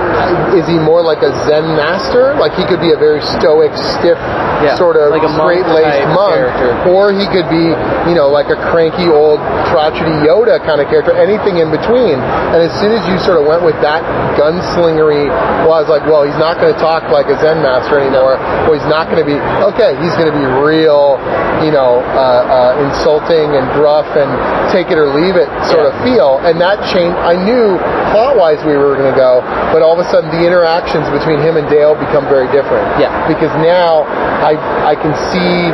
is 0.55 0.67
he 0.69 0.77
more 0.77 1.01
like 1.01 1.21
a 1.25 1.33
Zen 1.49 1.75
master? 1.75 2.33
Like 2.37 2.53
he 2.53 2.63
could 2.69 2.79
be 2.79 2.93
a 2.93 2.99
very 2.99 3.21
stoic, 3.37 3.73
stiff, 3.97 4.17
Yeah, 4.61 4.75
sort 4.77 4.95
of 4.95 5.09
like 5.11 5.25
straight 5.33 5.65
laced 5.73 6.07
monk, 6.13 6.37
character. 6.37 6.77
or 6.93 7.11
he 7.11 7.25
could 7.33 7.49
be, 7.49 7.73
you 8.07 8.15
know, 8.15 8.29
like 8.29 8.47
a 8.53 8.57
cranky 8.69 9.09
old 9.09 9.41
crotchety 9.73 10.13
Yoda 10.23 10.61
kind 10.63 10.79
of 10.79 10.87
character. 10.93 11.11
Anything 11.17 11.57
in 11.57 11.71
between. 11.73 12.21
And 12.53 12.61
as 12.61 12.71
soon 12.79 12.93
as 12.93 13.01
you 13.09 13.17
sort 13.19 13.41
of 13.41 13.45
went 13.49 13.63
with 13.65 13.75
that 13.81 14.05
gunslingery, 14.37 15.27
well, 15.65 15.73
I 15.73 15.81
was 15.81 15.89
like, 15.89 16.05
well, 16.05 16.23
he's 16.23 16.37
not 16.37 16.59
going 16.61 16.73
to 16.73 16.79
talk 16.83 17.07
like 17.07 17.31
a 17.31 17.39
Zen 17.39 17.63
master 17.63 17.95
anymore. 17.95 18.35
Well, 18.67 18.75
he's 18.75 18.91
not 18.91 19.07
going 19.07 19.23
to 19.23 19.29
be 19.29 19.39
okay. 19.71 19.95
He's 20.03 20.11
going 20.19 20.27
to 20.27 20.35
be 20.35 20.43
real, 20.43 21.15
you 21.63 21.71
know, 21.71 22.03
uh, 22.11 22.75
uh, 22.75 22.83
insulting 22.83 23.55
and 23.55 23.63
gruff 23.71 24.03
and 24.19 24.27
take 24.67 24.91
it 24.91 24.99
or 24.99 25.07
leave 25.15 25.39
it 25.39 25.47
sort 25.71 25.87
of 25.87 25.95
feel. 26.03 26.43
And 26.43 26.59
that 26.59 26.83
changed. 26.91 27.15
I 27.23 27.39
knew 27.39 27.79
plot 28.11 28.35
wise 28.35 28.59
we 28.67 28.75
were 28.75 28.99
going 28.99 29.07
to 29.07 29.15
go, 29.15 29.39
but 29.71 29.79
all 29.79 29.95
of 29.95 30.03
a 30.03 30.07
sudden 30.11 30.27
the 30.35 30.43
interactions 30.43 31.07
between 31.15 31.39
him 31.39 31.55
and 31.55 31.63
Dale 31.71 31.95
become 31.95 32.27
very 32.27 32.51
different. 32.51 32.83
Yeah. 32.99 33.15
Because 33.31 33.55
now 33.63 34.03
I 34.43 34.59
I 34.83 34.93
can 34.99 35.15
see 35.31 35.71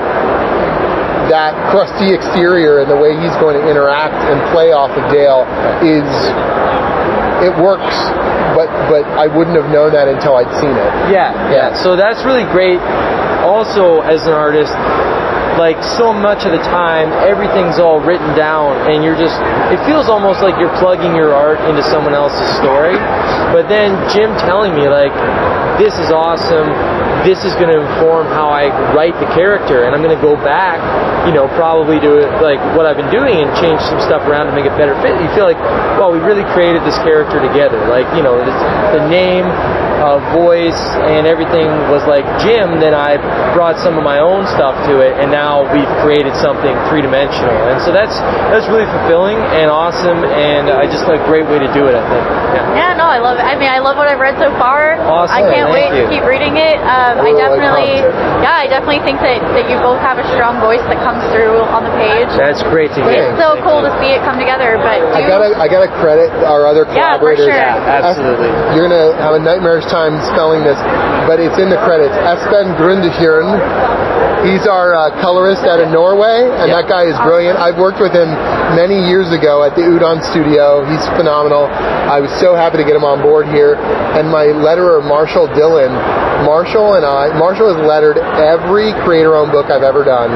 that 1.33 1.53
crusty 1.69 2.13
exterior 2.13 2.81
and 2.81 2.89
the 2.89 2.97
way 2.97 3.13
he's 3.17 3.33
going 3.37 3.57
to 3.57 3.65
interact 3.65 4.17
and 4.29 4.37
play 4.53 4.73
off 4.73 4.89
of 4.97 5.05
Dale 5.13 5.45
is 5.85 6.05
it 7.45 7.53
works, 7.55 7.95
but 8.55 8.67
but 8.89 9.03
I 9.17 9.27
wouldn't 9.27 9.55
have 9.55 9.69
known 9.71 9.93
that 9.93 10.07
until 10.07 10.35
I'd 10.35 10.51
seen 10.59 10.71
it. 10.73 10.91
Yeah, 11.11 11.33
yeah. 11.51 11.75
So 11.75 11.95
that's 11.95 12.23
really 12.23 12.45
great. 12.51 12.79
Also, 13.45 14.01
as 14.01 14.27
an 14.27 14.33
artist, 14.33 14.73
like 15.57 15.81
so 15.83 16.13
much 16.13 16.45
of 16.45 16.51
the 16.51 16.63
time, 16.71 17.11
everything's 17.27 17.79
all 17.79 17.99
written 17.99 18.35
down, 18.35 18.75
and 18.89 19.03
you're 19.03 19.17
just. 19.17 19.35
It 19.73 19.83
feels 19.85 20.07
almost 20.07 20.41
like 20.41 20.59
you're 20.59 20.73
plugging 20.79 21.15
your 21.15 21.33
art 21.33 21.59
into 21.69 21.83
someone 21.83 22.13
else's 22.13 22.47
story. 22.57 22.95
But 23.51 23.67
then 23.67 23.95
Jim 24.09 24.31
telling 24.37 24.75
me 24.75 24.87
like, 24.87 25.13
"This 25.77 25.97
is 25.99 26.11
awesome. 26.11 26.69
This 27.25 27.43
is 27.43 27.51
going 27.59 27.67
to 27.67 27.79
inform 27.83 28.27
how 28.27 28.47
I 28.47 28.71
write 28.95 29.13
the 29.19 29.27
character, 29.35 29.83
and 29.83 29.93
I'm 29.93 30.01
going 30.01 30.15
to 30.15 30.23
go 30.23 30.35
back, 30.39 30.79
you 31.27 31.33
know, 31.33 31.47
probably 31.59 31.99
to 31.99 32.27
like 32.39 32.59
what 32.77 32.85
I've 32.85 32.97
been 32.97 33.11
doing 33.11 33.43
and 33.43 33.51
change 33.59 33.81
some 33.81 33.99
stuff 33.99 34.23
around 34.23 34.47
to 34.47 34.55
make 34.55 34.65
it 34.65 34.75
better 34.79 34.95
fit." 35.03 35.19
You 35.19 35.27
feel 35.35 35.45
like, 35.45 35.59
well, 35.99 36.11
we 36.11 36.19
really 36.19 36.47
created 36.55 36.83
this 36.87 36.97
character 37.03 37.43
together. 37.43 37.79
Like, 37.91 38.07
you 38.15 38.23
know, 38.23 38.39
the, 38.39 38.53
the 38.95 39.03
name 39.11 39.45
uh, 39.99 40.17
voice 40.33 40.79
and 41.11 41.27
everything 41.27 41.67
was 41.91 42.03
like 42.07 42.23
Jim, 42.41 42.79
then 42.79 42.93
I 42.95 43.19
brought 43.53 43.77
some 43.79 43.97
of 43.97 44.03
my 44.03 44.19
own 44.19 44.47
stuff 44.47 44.75
to 44.87 44.99
it, 45.03 45.13
and 45.19 45.31
now 45.31 45.67
we've 45.75 45.89
created 46.01 46.33
something 46.39 46.71
three 46.87 47.01
dimensional. 47.03 47.51
And 47.69 47.77
so 47.83 47.91
that's 47.91 48.15
that's 48.49 48.67
really 48.71 48.87
fulfilling 48.87 49.37
and 49.59 49.69
awesome, 49.69 50.23
and 50.23 50.69
I 50.71 50.87
just 50.87 51.03
a 51.09 51.17
great 51.27 51.45
way 51.49 51.59
to 51.59 51.69
do 51.73 51.87
it. 51.89 51.95
I 51.95 52.03
think. 52.07 52.23
Yeah. 52.55 52.65
Yeah, 52.79 52.91
no, 52.95 53.05
I 53.09 53.17
love 53.19 53.37
it. 53.41 53.45
I 53.45 53.57
mean, 53.57 53.69
I 53.69 53.79
love 53.81 53.97
what 53.97 54.07
I've 54.07 54.21
read 54.21 54.37
so 54.39 54.49
far. 54.61 54.95
Awesome, 55.03 55.35
I 55.35 55.41
can't 55.41 55.69
thank 55.73 55.73
wait 55.73 55.89
you. 55.97 56.05
to 56.05 56.09
keep 56.13 56.23
reading 56.23 56.55
it. 56.57 56.77
Um, 56.79 57.17
I 57.19 57.29
Really 57.29 57.33
like 57.33 57.41
definitely, 57.49 57.91
concept. 58.05 58.45
yeah, 58.45 58.61
I 58.61 58.65
definitely 58.69 59.01
think 59.03 59.17
that, 59.25 59.41
that 59.57 59.65
you 59.67 59.75
both 59.81 59.99
have 60.05 60.17
a 60.21 60.25
strong 60.37 60.61
voice 60.61 60.81
that 60.87 61.01
comes 61.03 61.21
through 61.33 61.59
on 61.73 61.83
the 61.83 61.93
page. 61.97 62.29
That's 62.37 62.61
great 62.71 62.93
to 62.95 63.01
hear. 63.03 63.33
It's 63.33 63.41
so 63.41 63.57
cool 63.65 63.81
to 63.81 63.91
see 63.99 64.13
it 64.13 64.21
come 64.23 64.37
together. 64.37 64.77
But 64.79 65.01
do 65.01 65.17
I 65.17 65.21
gotta 65.25 65.49
I 65.57 65.65
gotta 65.67 65.89
credit 65.99 66.29
our 66.45 66.69
other 66.69 66.85
collaborators. 66.85 67.49
Yeah, 67.49 67.73
for 67.81 67.81
collaborators. 67.81 67.89
sure. 67.89 67.89
Yeah, 67.89 68.05
absolutely. 68.05 68.49
You're 68.77 68.85
gonna 68.87 69.17
have 69.17 69.33
a 69.33 69.41
nightmarish 69.41 69.88
time 69.89 70.21
spelling 70.29 70.63
this, 70.63 70.77
but 71.25 71.41
it's 71.41 71.57
in 71.57 71.69
the 71.69 71.81
credits. 71.83 72.13
Espen 72.13 72.77
Grundetjern. 72.77 73.59
He's 74.45 74.63
our 74.67 74.95
uh, 74.95 75.11
colorist 75.19 75.67
out 75.67 75.83
of 75.83 75.91
Norway, 75.91 76.47
and 76.63 76.71
that 76.71 76.87
guy 76.87 77.03
is 77.03 77.17
brilliant. 77.19 77.59
I've 77.59 77.75
worked 77.75 77.99
with 77.99 78.15
him 78.15 78.31
many 78.71 78.95
years 78.95 79.27
ago 79.35 79.67
at 79.67 79.75
the 79.75 79.83
Udon 79.83 80.23
studio. 80.23 80.87
He's 80.87 81.03
phenomenal. 81.19 81.67
I 81.67 82.23
was 82.23 82.31
so 82.39 82.55
happy 82.55 82.77
to 82.79 82.85
get 82.87 82.95
him 82.95 83.03
on 83.03 83.19
board 83.19 83.51
here. 83.51 83.75
And 84.15 84.31
my 84.31 84.47
letterer, 84.47 85.03
Marshall 85.03 85.51
Dillon, 85.51 85.91
Marshall 86.47 86.95
and 86.95 87.03
I, 87.03 87.35
Marshall 87.35 87.75
has 87.75 87.83
lettered 87.83 88.15
every 88.17 88.95
creator-owned 89.03 89.51
book 89.51 89.67
I've 89.67 89.83
ever 89.83 90.07
done. 90.07 90.31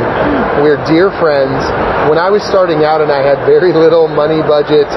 We're 0.60 0.84
dear 0.84 1.08
friends. 1.24 1.64
When 2.12 2.20
I 2.20 2.28
was 2.30 2.44
starting 2.44 2.84
out 2.84 3.00
and 3.00 3.08
I 3.08 3.24
had 3.24 3.40
very 3.48 3.72
little 3.72 4.12
money 4.12 4.44
budget, 4.44 4.92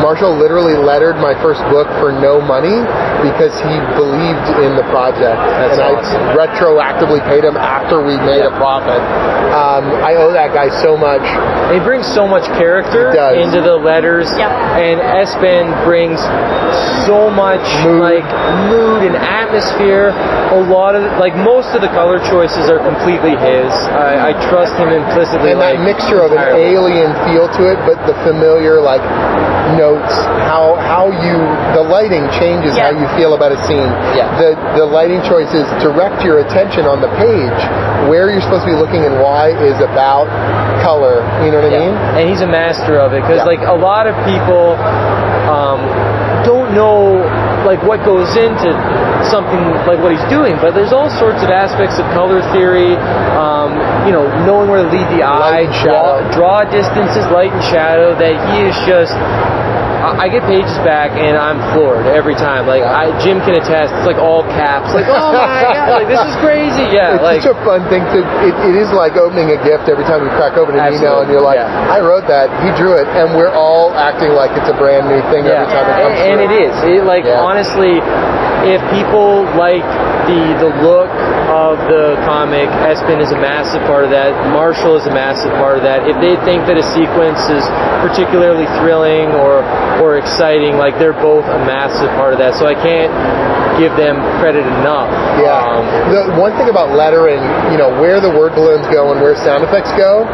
Marshall 0.00 0.32
literally 0.32 0.76
lettered 0.76 1.16
my 1.16 1.36
first 1.44 1.60
book 1.68 1.88
for 2.00 2.08
no 2.08 2.40
money 2.40 2.80
because 3.20 3.52
he 3.60 3.76
believed 3.96 4.46
in 4.62 4.76
the 4.76 4.84
project, 4.92 5.34
That's 5.40 5.80
and 5.80 5.96
awesome. 5.96 6.22
I 6.36 6.46
retroactively 6.46 7.20
paid 7.24 7.42
him 7.44 7.56
after 7.56 7.98
we 8.04 8.16
made 8.22 8.44
a 8.44 8.52
profit. 8.54 9.00
Um, 9.56 9.88
I 10.04 10.14
owe 10.20 10.30
that 10.32 10.52
guy 10.52 10.68
so 10.84 10.96
much. 10.96 11.24
He 11.72 11.80
brings 11.80 12.06
so 12.06 12.28
much 12.28 12.44
character 12.60 13.10
into 13.34 13.60
the 13.64 13.74
letters, 13.76 14.28
Yep. 14.36 14.50
and 14.76 15.00
Espen 15.00 15.72
brings 15.84 16.20
so 17.08 17.30
much 17.30 17.64
Mood. 17.84 18.00
like 18.00 18.26
mood 18.70 19.02
and 19.02 19.16
atmosphere. 19.16 20.12
A 20.52 20.60
lot 20.68 20.94
of 20.94 21.02
like 21.18 21.34
most 21.36 21.74
of 21.74 21.80
the 21.80 21.88
color 21.88 22.18
choices 22.30 22.68
are 22.70 22.78
completely 22.78 23.32
his. 23.36 23.72
I, 23.96 24.30
I 24.30 24.48
trust 24.48 24.74
him 24.76 24.88
implicitly. 24.88 25.52
and 25.52 25.60
that 25.60 25.80
mixture 25.80 26.20
of 26.20 26.32
an 26.32 26.38
alien 26.56 27.12
feel 27.26 27.48
to 27.56 27.62
it, 27.72 27.78
but 27.88 27.96
the 28.06 28.14
familiar 28.22 28.80
like 28.80 29.02
notes, 29.78 30.14
how 30.46 30.76
how 30.76 31.06
you 31.10 31.36
the 31.74 31.82
lighting 31.82 32.28
changes 32.38 32.76
Yeah. 32.76 32.92
how 32.92 32.98
you 33.00 33.06
feel 33.18 33.34
about 33.34 33.52
a 33.52 33.60
scene. 33.66 33.85
Yeah. 34.16 34.28
The 34.40 34.50
the 34.80 34.86
lighting 34.86 35.22
choices 35.22 35.64
direct 35.82 36.22
your 36.24 36.40
attention 36.40 36.84
on 36.86 37.00
the 37.00 37.08
page 37.20 37.60
where 38.08 38.30
you're 38.30 38.40
supposed 38.42 38.64
to 38.64 38.70
be 38.72 38.78
looking 38.78 39.04
and 39.04 39.20
why 39.20 39.50
is 39.56 39.78
about 39.80 40.26
color. 40.82 41.20
You 41.44 41.50
know 41.52 41.60
what 41.62 41.72
I 41.72 41.78
mean? 41.78 41.94
And 42.18 42.24
he's 42.30 42.40
a 42.40 42.46
master 42.50 42.96
of 42.98 43.12
it 43.12 43.22
because 43.22 43.42
Yeah. 43.44 43.52
like 43.52 43.62
a 43.66 43.74
lot 43.74 44.06
of 44.06 44.14
people 44.24 44.76
um, 45.50 45.80
don't 46.44 46.74
know 46.74 47.22
like 47.66 47.82
what 47.82 48.04
goes 48.04 48.30
into 48.36 48.70
something 49.26 49.58
like 49.90 49.98
what 49.98 50.12
he's 50.14 50.28
doing, 50.30 50.54
but 50.62 50.70
there's 50.74 50.92
all 50.92 51.10
sorts 51.18 51.42
of 51.42 51.50
aspects 51.50 51.98
of 51.98 52.06
color 52.14 52.40
theory. 52.52 52.94
Um, 53.34 53.74
you 54.06 54.12
know, 54.12 54.22
knowing 54.46 54.70
where 54.70 54.82
to 54.84 54.88
lead 54.88 55.08
the 55.10 55.22
eye, 55.26 55.66
Light 55.66 55.66
and 55.66 55.74
draw, 55.82 56.22
shadow. 56.22 56.32
draw 56.32 56.64
distances, 56.70 57.26
light 57.34 57.50
and 57.52 57.64
shadow. 57.64 58.14
That 58.14 58.38
he 58.54 58.62
is 58.70 58.76
just. 58.86 59.14
I 60.14 60.30
get 60.30 60.46
pages 60.46 60.78
back 60.86 61.10
and 61.18 61.34
I'm 61.34 61.58
floored 61.74 62.06
every 62.06 62.38
time. 62.38 62.66
Like 62.70 62.86
I, 62.86 63.10
Jim 63.18 63.42
can 63.42 63.58
attest, 63.58 63.90
it's 63.98 64.06
like 64.06 64.20
all 64.22 64.46
caps. 64.54 64.94
Like, 64.94 65.10
oh 65.10 65.34
my 65.34 65.62
god, 65.74 65.90
like 65.98 66.08
this 66.08 66.22
is 66.22 66.36
crazy. 66.46 66.86
Yeah, 66.94 67.18
It's 67.18 67.26
like 67.26 67.42
such 67.42 67.50
a 67.50 67.58
fun 67.66 67.82
thing 67.90 68.06
to. 68.14 68.18
It, 68.46 68.54
it 68.70 68.76
is 68.78 68.92
like 68.94 69.18
opening 69.18 69.50
a 69.50 69.58
gift 69.66 69.90
every 69.90 70.04
time 70.06 70.22
you 70.22 70.30
crack 70.38 70.54
open 70.54 70.78
an 70.78 70.94
email 70.94 71.20
and 71.24 71.28
you're 71.32 71.42
like, 71.42 71.58
yeah. 71.58 71.90
"I 71.90 71.98
wrote 71.98 72.26
that, 72.30 72.46
he 72.62 72.70
drew 72.78 72.94
it," 72.94 73.08
and 73.18 73.34
we're 73.34 73.52
all 73.52 73.90
acting 73.98 74.30
like 74.36 74.54
it's 74.54 74.68
a 74.70 74.76
brand 74.78 75.10
new 75.10 75.20
thing 75.34 75.44
every 75.50 75.66
time 75.72 75.84
it 75.90 75.96
comes 75.98 76.18
and 76.22 76.36
through. 76.38 76.46
it 76.46 76.52
is. 76.70 76.74
It, 76.86 77.02
like 77.04 77.24
Yeah. 77.26 77.42
honestly, 77.42 77.98
if 78.68 78.78
people 78.94 79.42
like 79.58 79.82
the 80.30 80.40
the 80.62 80.70
look 80.82 81.10
of 81.56 81.80
the 81.88 82.20
comic, 82.28 82.68
Espen 82.84 83.20
is 83.20 83.32
a 83.32 83.40
massive 83.40 83.80
part 83.88 84.04
of 84.04 84.10
that. 84.10 84.32
Marshall 84.52 84.96
is 84.96 85.06
a 85.06 85.14
massive 85.14 85.50
part 85.56 85.80
of 85.80 85.84
that. 85.84 86.04
If 86.04 86.20
they 86.20 86.36
think 86.44 86.68
that 86.68 86.76
a 86.76 86.86
sequence 86.92 87.40
is 87.48 87.64
particularly 88.04 88.68
thrilling 88.78 89.32
or 89.32 89.64
or 89.96 90.20
exciting, 90.20 90.76
like 90.76 91.00
they're 91.00 91.16
both 91.16 91.44
a 91.48 91.60
massive 91.64 92.12
part 92.20 92.36
of 92.36 92.38
that. 92.38 92.54
So 92.54 92.66
I 92.68 92.76
can't 92.76 93.12
give 93.80 93.96
them 93.96 94.20
credit 94.40 94.64
enough. 94.64 95.08
Yeah. 95.40 95.56
Um, 95.56 95.84
the 96.12 96.20
one 96.36 96.52
thing 96.56 96.68
about 96.68 96.92
lettering, 96.92 97.40
you 97.72 97.78
know, 97.80 97.92
where 98.00 98.20
the 98.20 98.30
word 98.30 98.54
balloons 98.54 98.86
go 98.92 99.12
and 99.12 99.20
where 99.20 99.36
sound 99.36 99.64
effects 99.64 99.92
go 99.96 100.24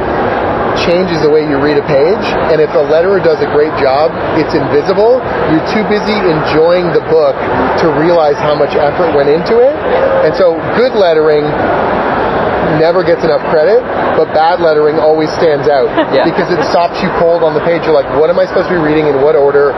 changes 0.81 1.21
the 1.23 1.31
way 1.31 1.45
you 1.45 1.61
read 1.61 1.77
a 1.77 1.87
page. 1.87 2.25
And 2.51 2.61
if 2.61 2.71
a 2.73 2.85
letterer 2.85 3.23
does 3.23 3.41
a 3.41 3.51
great 3.51 3.73
job, 3.81 4.13
it's 4.41 4.55
invisible. 4.57 5.21
You're 5.53 5.67
too 5.73 5.85
busy 5.89 6.17
enjoying 6.17 6.93
the 6.93 7.05
book 7.09 7.37
to 7.85 7.93
realize 8.01 8.37
how 8.41 8.55
much 8.55 8.75
effort 8.77 9.13
went 9.13 9.29
into 9.29 9.61
it. 9.61 9.75
And 10.25 10.33
so 10.37 10.57
good 10.77 10.95
lettering 10.97 11.45
never 12.79 13.03
gets 13.05 13.23
enough 13.25 13.43
credit, 13.51 13.81
but 14.17 14.33
bad 14.33 14.61
lettering 14.61 14.99
always 14.99 15.31
stands 15.33 15.69
out 15.69 15.89
Yeah. 16.15 16.25
because 16.25 16.51
it 16.51 16.63
stops 16.71 17.01
you 17.03 17.09
cold 17.19 17.43
on 17.43 17.55
the 17.55 17.61
page. 17.65 17.85
You're 17.85 17.95
like, 17.97 18.09
what 18.19 18.31
am 18.31 18.39
I 18.39 18.47
supposed 18.47 18.69
to 18.69 18.75
be 18.75 18.81
reading 18.83 19.07
in 19.07 19.21
what 19.23 19.37
order? 19.37 19.73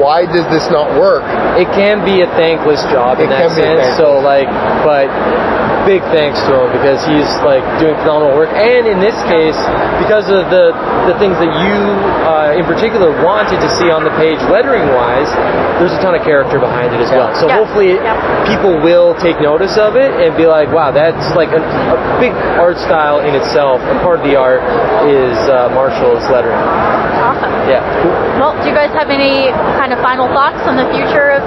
Why 0.00 0.26
does 0.26 0.46
this 0.50 0.68
not 0.70 0.90
work? 0.98 1.22
it 1.54 1.70
can 1.70 2.04
be 2.04 2.20
a 2.22 2.26
thankless 2.34 2.82
job 2.90 3.18
in 3.22 3.26
It 3.26 3.38
that 3.38 3.46
can 3.46 3.54
be 3.54 3.62
a 3.62 3.84
sense. 3.84 3.96
So 3.96 4.18
like, 4.18 4.48
but 4.82 5.06
big 5.86 6.00
thanks 6.10 6.40
to 6.48 6.50
him 6.64 6.72
because 6.72 7.04
he's 7.04 7.28
like 7.44 7.62
doing 7.78 7.94
phenomenal 8.02 8.34
work. 8.34 8.48
And 8.56 8.88
in 8.88 8.98
this 8.98 9.14
case, 9.30 9.54
because 10.02 10.26
of 10.32 10.48
the 10.50 10.72
the 11.06 11.14
things 11.22 11.36
that 11.38 11.52
you 11.62 11.76
uh, 12.26 12.58
in 12.58 12.64
particular 12.66 13.12
wanted 13.22 13.60
to 13.60 13.68
see 13.76 13.86
on 13.92 14.02
the 14.02 14.10
page, 14.18 14.40
lettering 14.50 14.88
wise, 14.96 15.28
there's 15.78 15.92
a 15.92 16.00
ton 16.02 16.14
of 16.16 16.24
character 16.26 16.58
behind 16.58 16.90
it 16.94 17.00
as 17.00 17.10
well. 17.12 17.30
So 17.38 17.46
Yeah. 17.46 17.58
hopefully, 17.62 17.94
Yeah. 18.00 18.16
people 18.48 18.74
will 18.82 19.14
take 19.20 19.38
notice 19.40 19.76
of 19.78 19.94
it 19.94 20.10
and 20.18 20.34
be 20.36 20.46
like, 20.46 20.72
wow, 20.72 20.90
that's 20.90 21.36
like 21.36 21.52
a, 21.52 21.60
a 21.62 21.98
big 22.24 22.32
art 22.56 22.78
style 22.78 23.20
in 23.20 23.36
itself. 23.36 23.80
And 23.84 24.00
part 24.00 24.20
of 24.20 24.24
the 24.24 24.36
art 24.36 24.64
is 25.04 25.36
uh, 25.44 25.68
Marshall's 25.76 26.24
lettering. 26.32 26.56
Awesome. 26.56 27.52
Yeah. 27.68 27.84
Well, 28.40 28.56
do 28.62 28.68
you 28.68 28.74
guys 28.74 28.92
have 28.96 29.12
any 29.12 29.52
kind 29.76 29.92
of 29.92 30.00
final 30.00 30.28
thoughts 30.32 30.64
on 30.64 30.80
the 30.80 30.88
future 30.88 31.36
of 31.36 31.44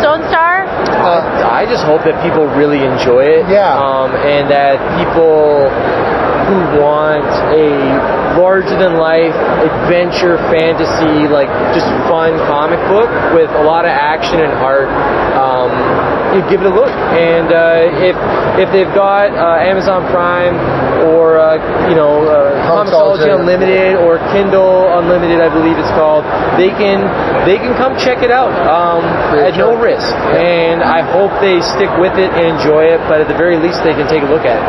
Stone 0.00 0.24
Star? 0.32 0.64
Uh, 1.04 1.20
I 1.52 1.66
just 1.68 1.84
hope 1.84 2.04
that 2.08 2.16
people 2.24 2.48
really 2.56 2.80
enjoy 2.80 3.44
it. 3.44 3.44
Yeah. 3.52 3.76
Um, 3.76 4.16
and 4.16 4.48
that 4.48 4.80
people 4.96 5.68
who 6.48 6.80
want 6.80 7.24
a 7.56 7.68
larger 8.36 8.76
than 8.76 8.96
life 8.96 9.34
adventure 9.64 10.36
fantasy, 10.52 11.28
like 11.28 11.48
just 11.72 11.88
fun 12.08 12.36
comic 12.48 12.80
book 12.88 13.08
with 13.32 13.48
a 13.52 13.64
lot 13.64 13.84
of 13.84 13.92
action 13.92 14.40
and 14.40 14.52
heart, 14.52 14.88
um, 15.36 15.72
you 16.36 16.42
give 16.50 16.60
it 16.60 16.66
a 16.66 16.74
look. 16.74 16.92
And 17.16 17.48
uh, 17.52 18.04
if 18.04 18.16
if 18.58 18.70
they've 18.70 18.92
got 18.94 19.34
uh, 19.34 19.58
Amazon 19.62 20.06
Prime 20.10 20.54
or 21.10 21.38
uh, 21.38 21.58
you 21.88 21.96
know 21.96 22.22
uh, 22.22 22.54
Comixology. 22.64 23.26
Unlimited 23.28 23.96
or 23.98 24.18
Kindle 24.30 24.86
Unlimited, 24.98 25.40
I 25.40 25.50
believe 25.50 25.76
it's 25.76 25.90
called, 25.98 26.24
they 26.56 26.70
can 26.70 27.02
they 27.44 27.58
can 27.58 27.74
come 27.76 27.98
check 27.98 28.22
it 28.22 28.30
out 28.30 28.54
um, 28.66 29.04
at 29.38 29.56
no 29.56 29.74
charge. 29.74 29.98
risk. 29.98 30.14
And 30.38 30.82
I 30.82 31.02
hope 31.02 31.34
they 31.40 31.60
stick 31.60 31.90
with 31.98 32.14
it 32.18 32.30
and 32.32 32.56
enjoy 32.56 32.94
it. 32.94 32.98
But 33.10 33.20
at 33.20 33.28
the 33.28 33.36
very 33.36 33.58
least, 33.58 33.82
they 33.82 33.94
can 33.94 34.06
take 34.08 34.22
a 34.22 34.30
look 34.30 34.46
at 34.46 34.58
it. 34.58 34.66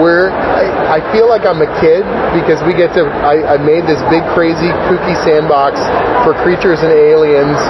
we're 0.00 0.30
I, 0.32 0.98
I 0.98 1.12
feel 1.12 1.28
like 1.28 1.44
I'm 1.44 1.60
a 1.60 1.70
kid 1.80 2.04
because 2.32 2.62
we 2.64 2.72
get 2.72 2.94
to 2.94 3.04
I, 3.04 3.54
I 3.54 3.56
made 3.58 3.84
this 3.84 4.00
big 4.08 4.24
crazy 4.32 4.72
kooky 4.88 5.16
sandbox 5.24 5.76
for 6.24 6.32
creatures 6.42 6.80
and 6.80 6.92
aliens 6.92 7.60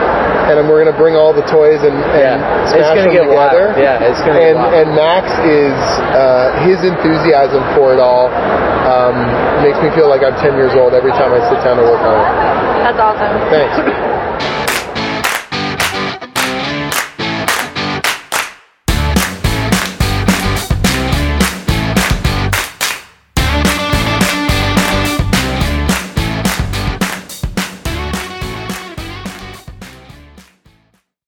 and 0.50 0.59
we're 0.68 0.83
gonna 0.83 0.96
bring 0.96 1.14
all 1.14 1.33
the 1.33 1.44
toys 1.46 1.83
and, 1.83 1.94
and 1.94 2.40
Yeah. 2.42 2.62
It's 2.66 2.72
smash 2.72 2.96
gonna 2.96 3.12
them 3.12 3.26
get 3.26 3.26
wild. 3.31 3.78
Yeah, 3.78 4.02
it's 4.02 4.20
gonna 4.20 4.38
get 4.38 4.55
and 4.55 4.59
wild. 4.59 4.74
and 4.74 4.88
Max 4.96 5.26
is 5.46 5.78
uh, 6.14 6.66
his 6.66 6.83
enthusiasm 6.83 7.62
for 7.74 7.92
it 7.94 8.00
all 8.00 8.26
um, 8.88 9.14
makes 9.62 9.78
me 9.78 9.88
feel 9.94 10.09
like 10.11 10.22
I'm 10.26 10.35
10 10.42 10.55
years 10.59 10.74
old 10.74 10.94
every 10.94 11.12
time 11.12 11.31
I 11.33 11.40
sit 11.46 11.62
down 11.62 11.76
to 11.78 11.85
work 11.87 12.02
on 12.02 12.16
it. 12.18 12.26
That's 12.83 12.98
awesome. 12.98 13.35
Thanks. 13.50 13.76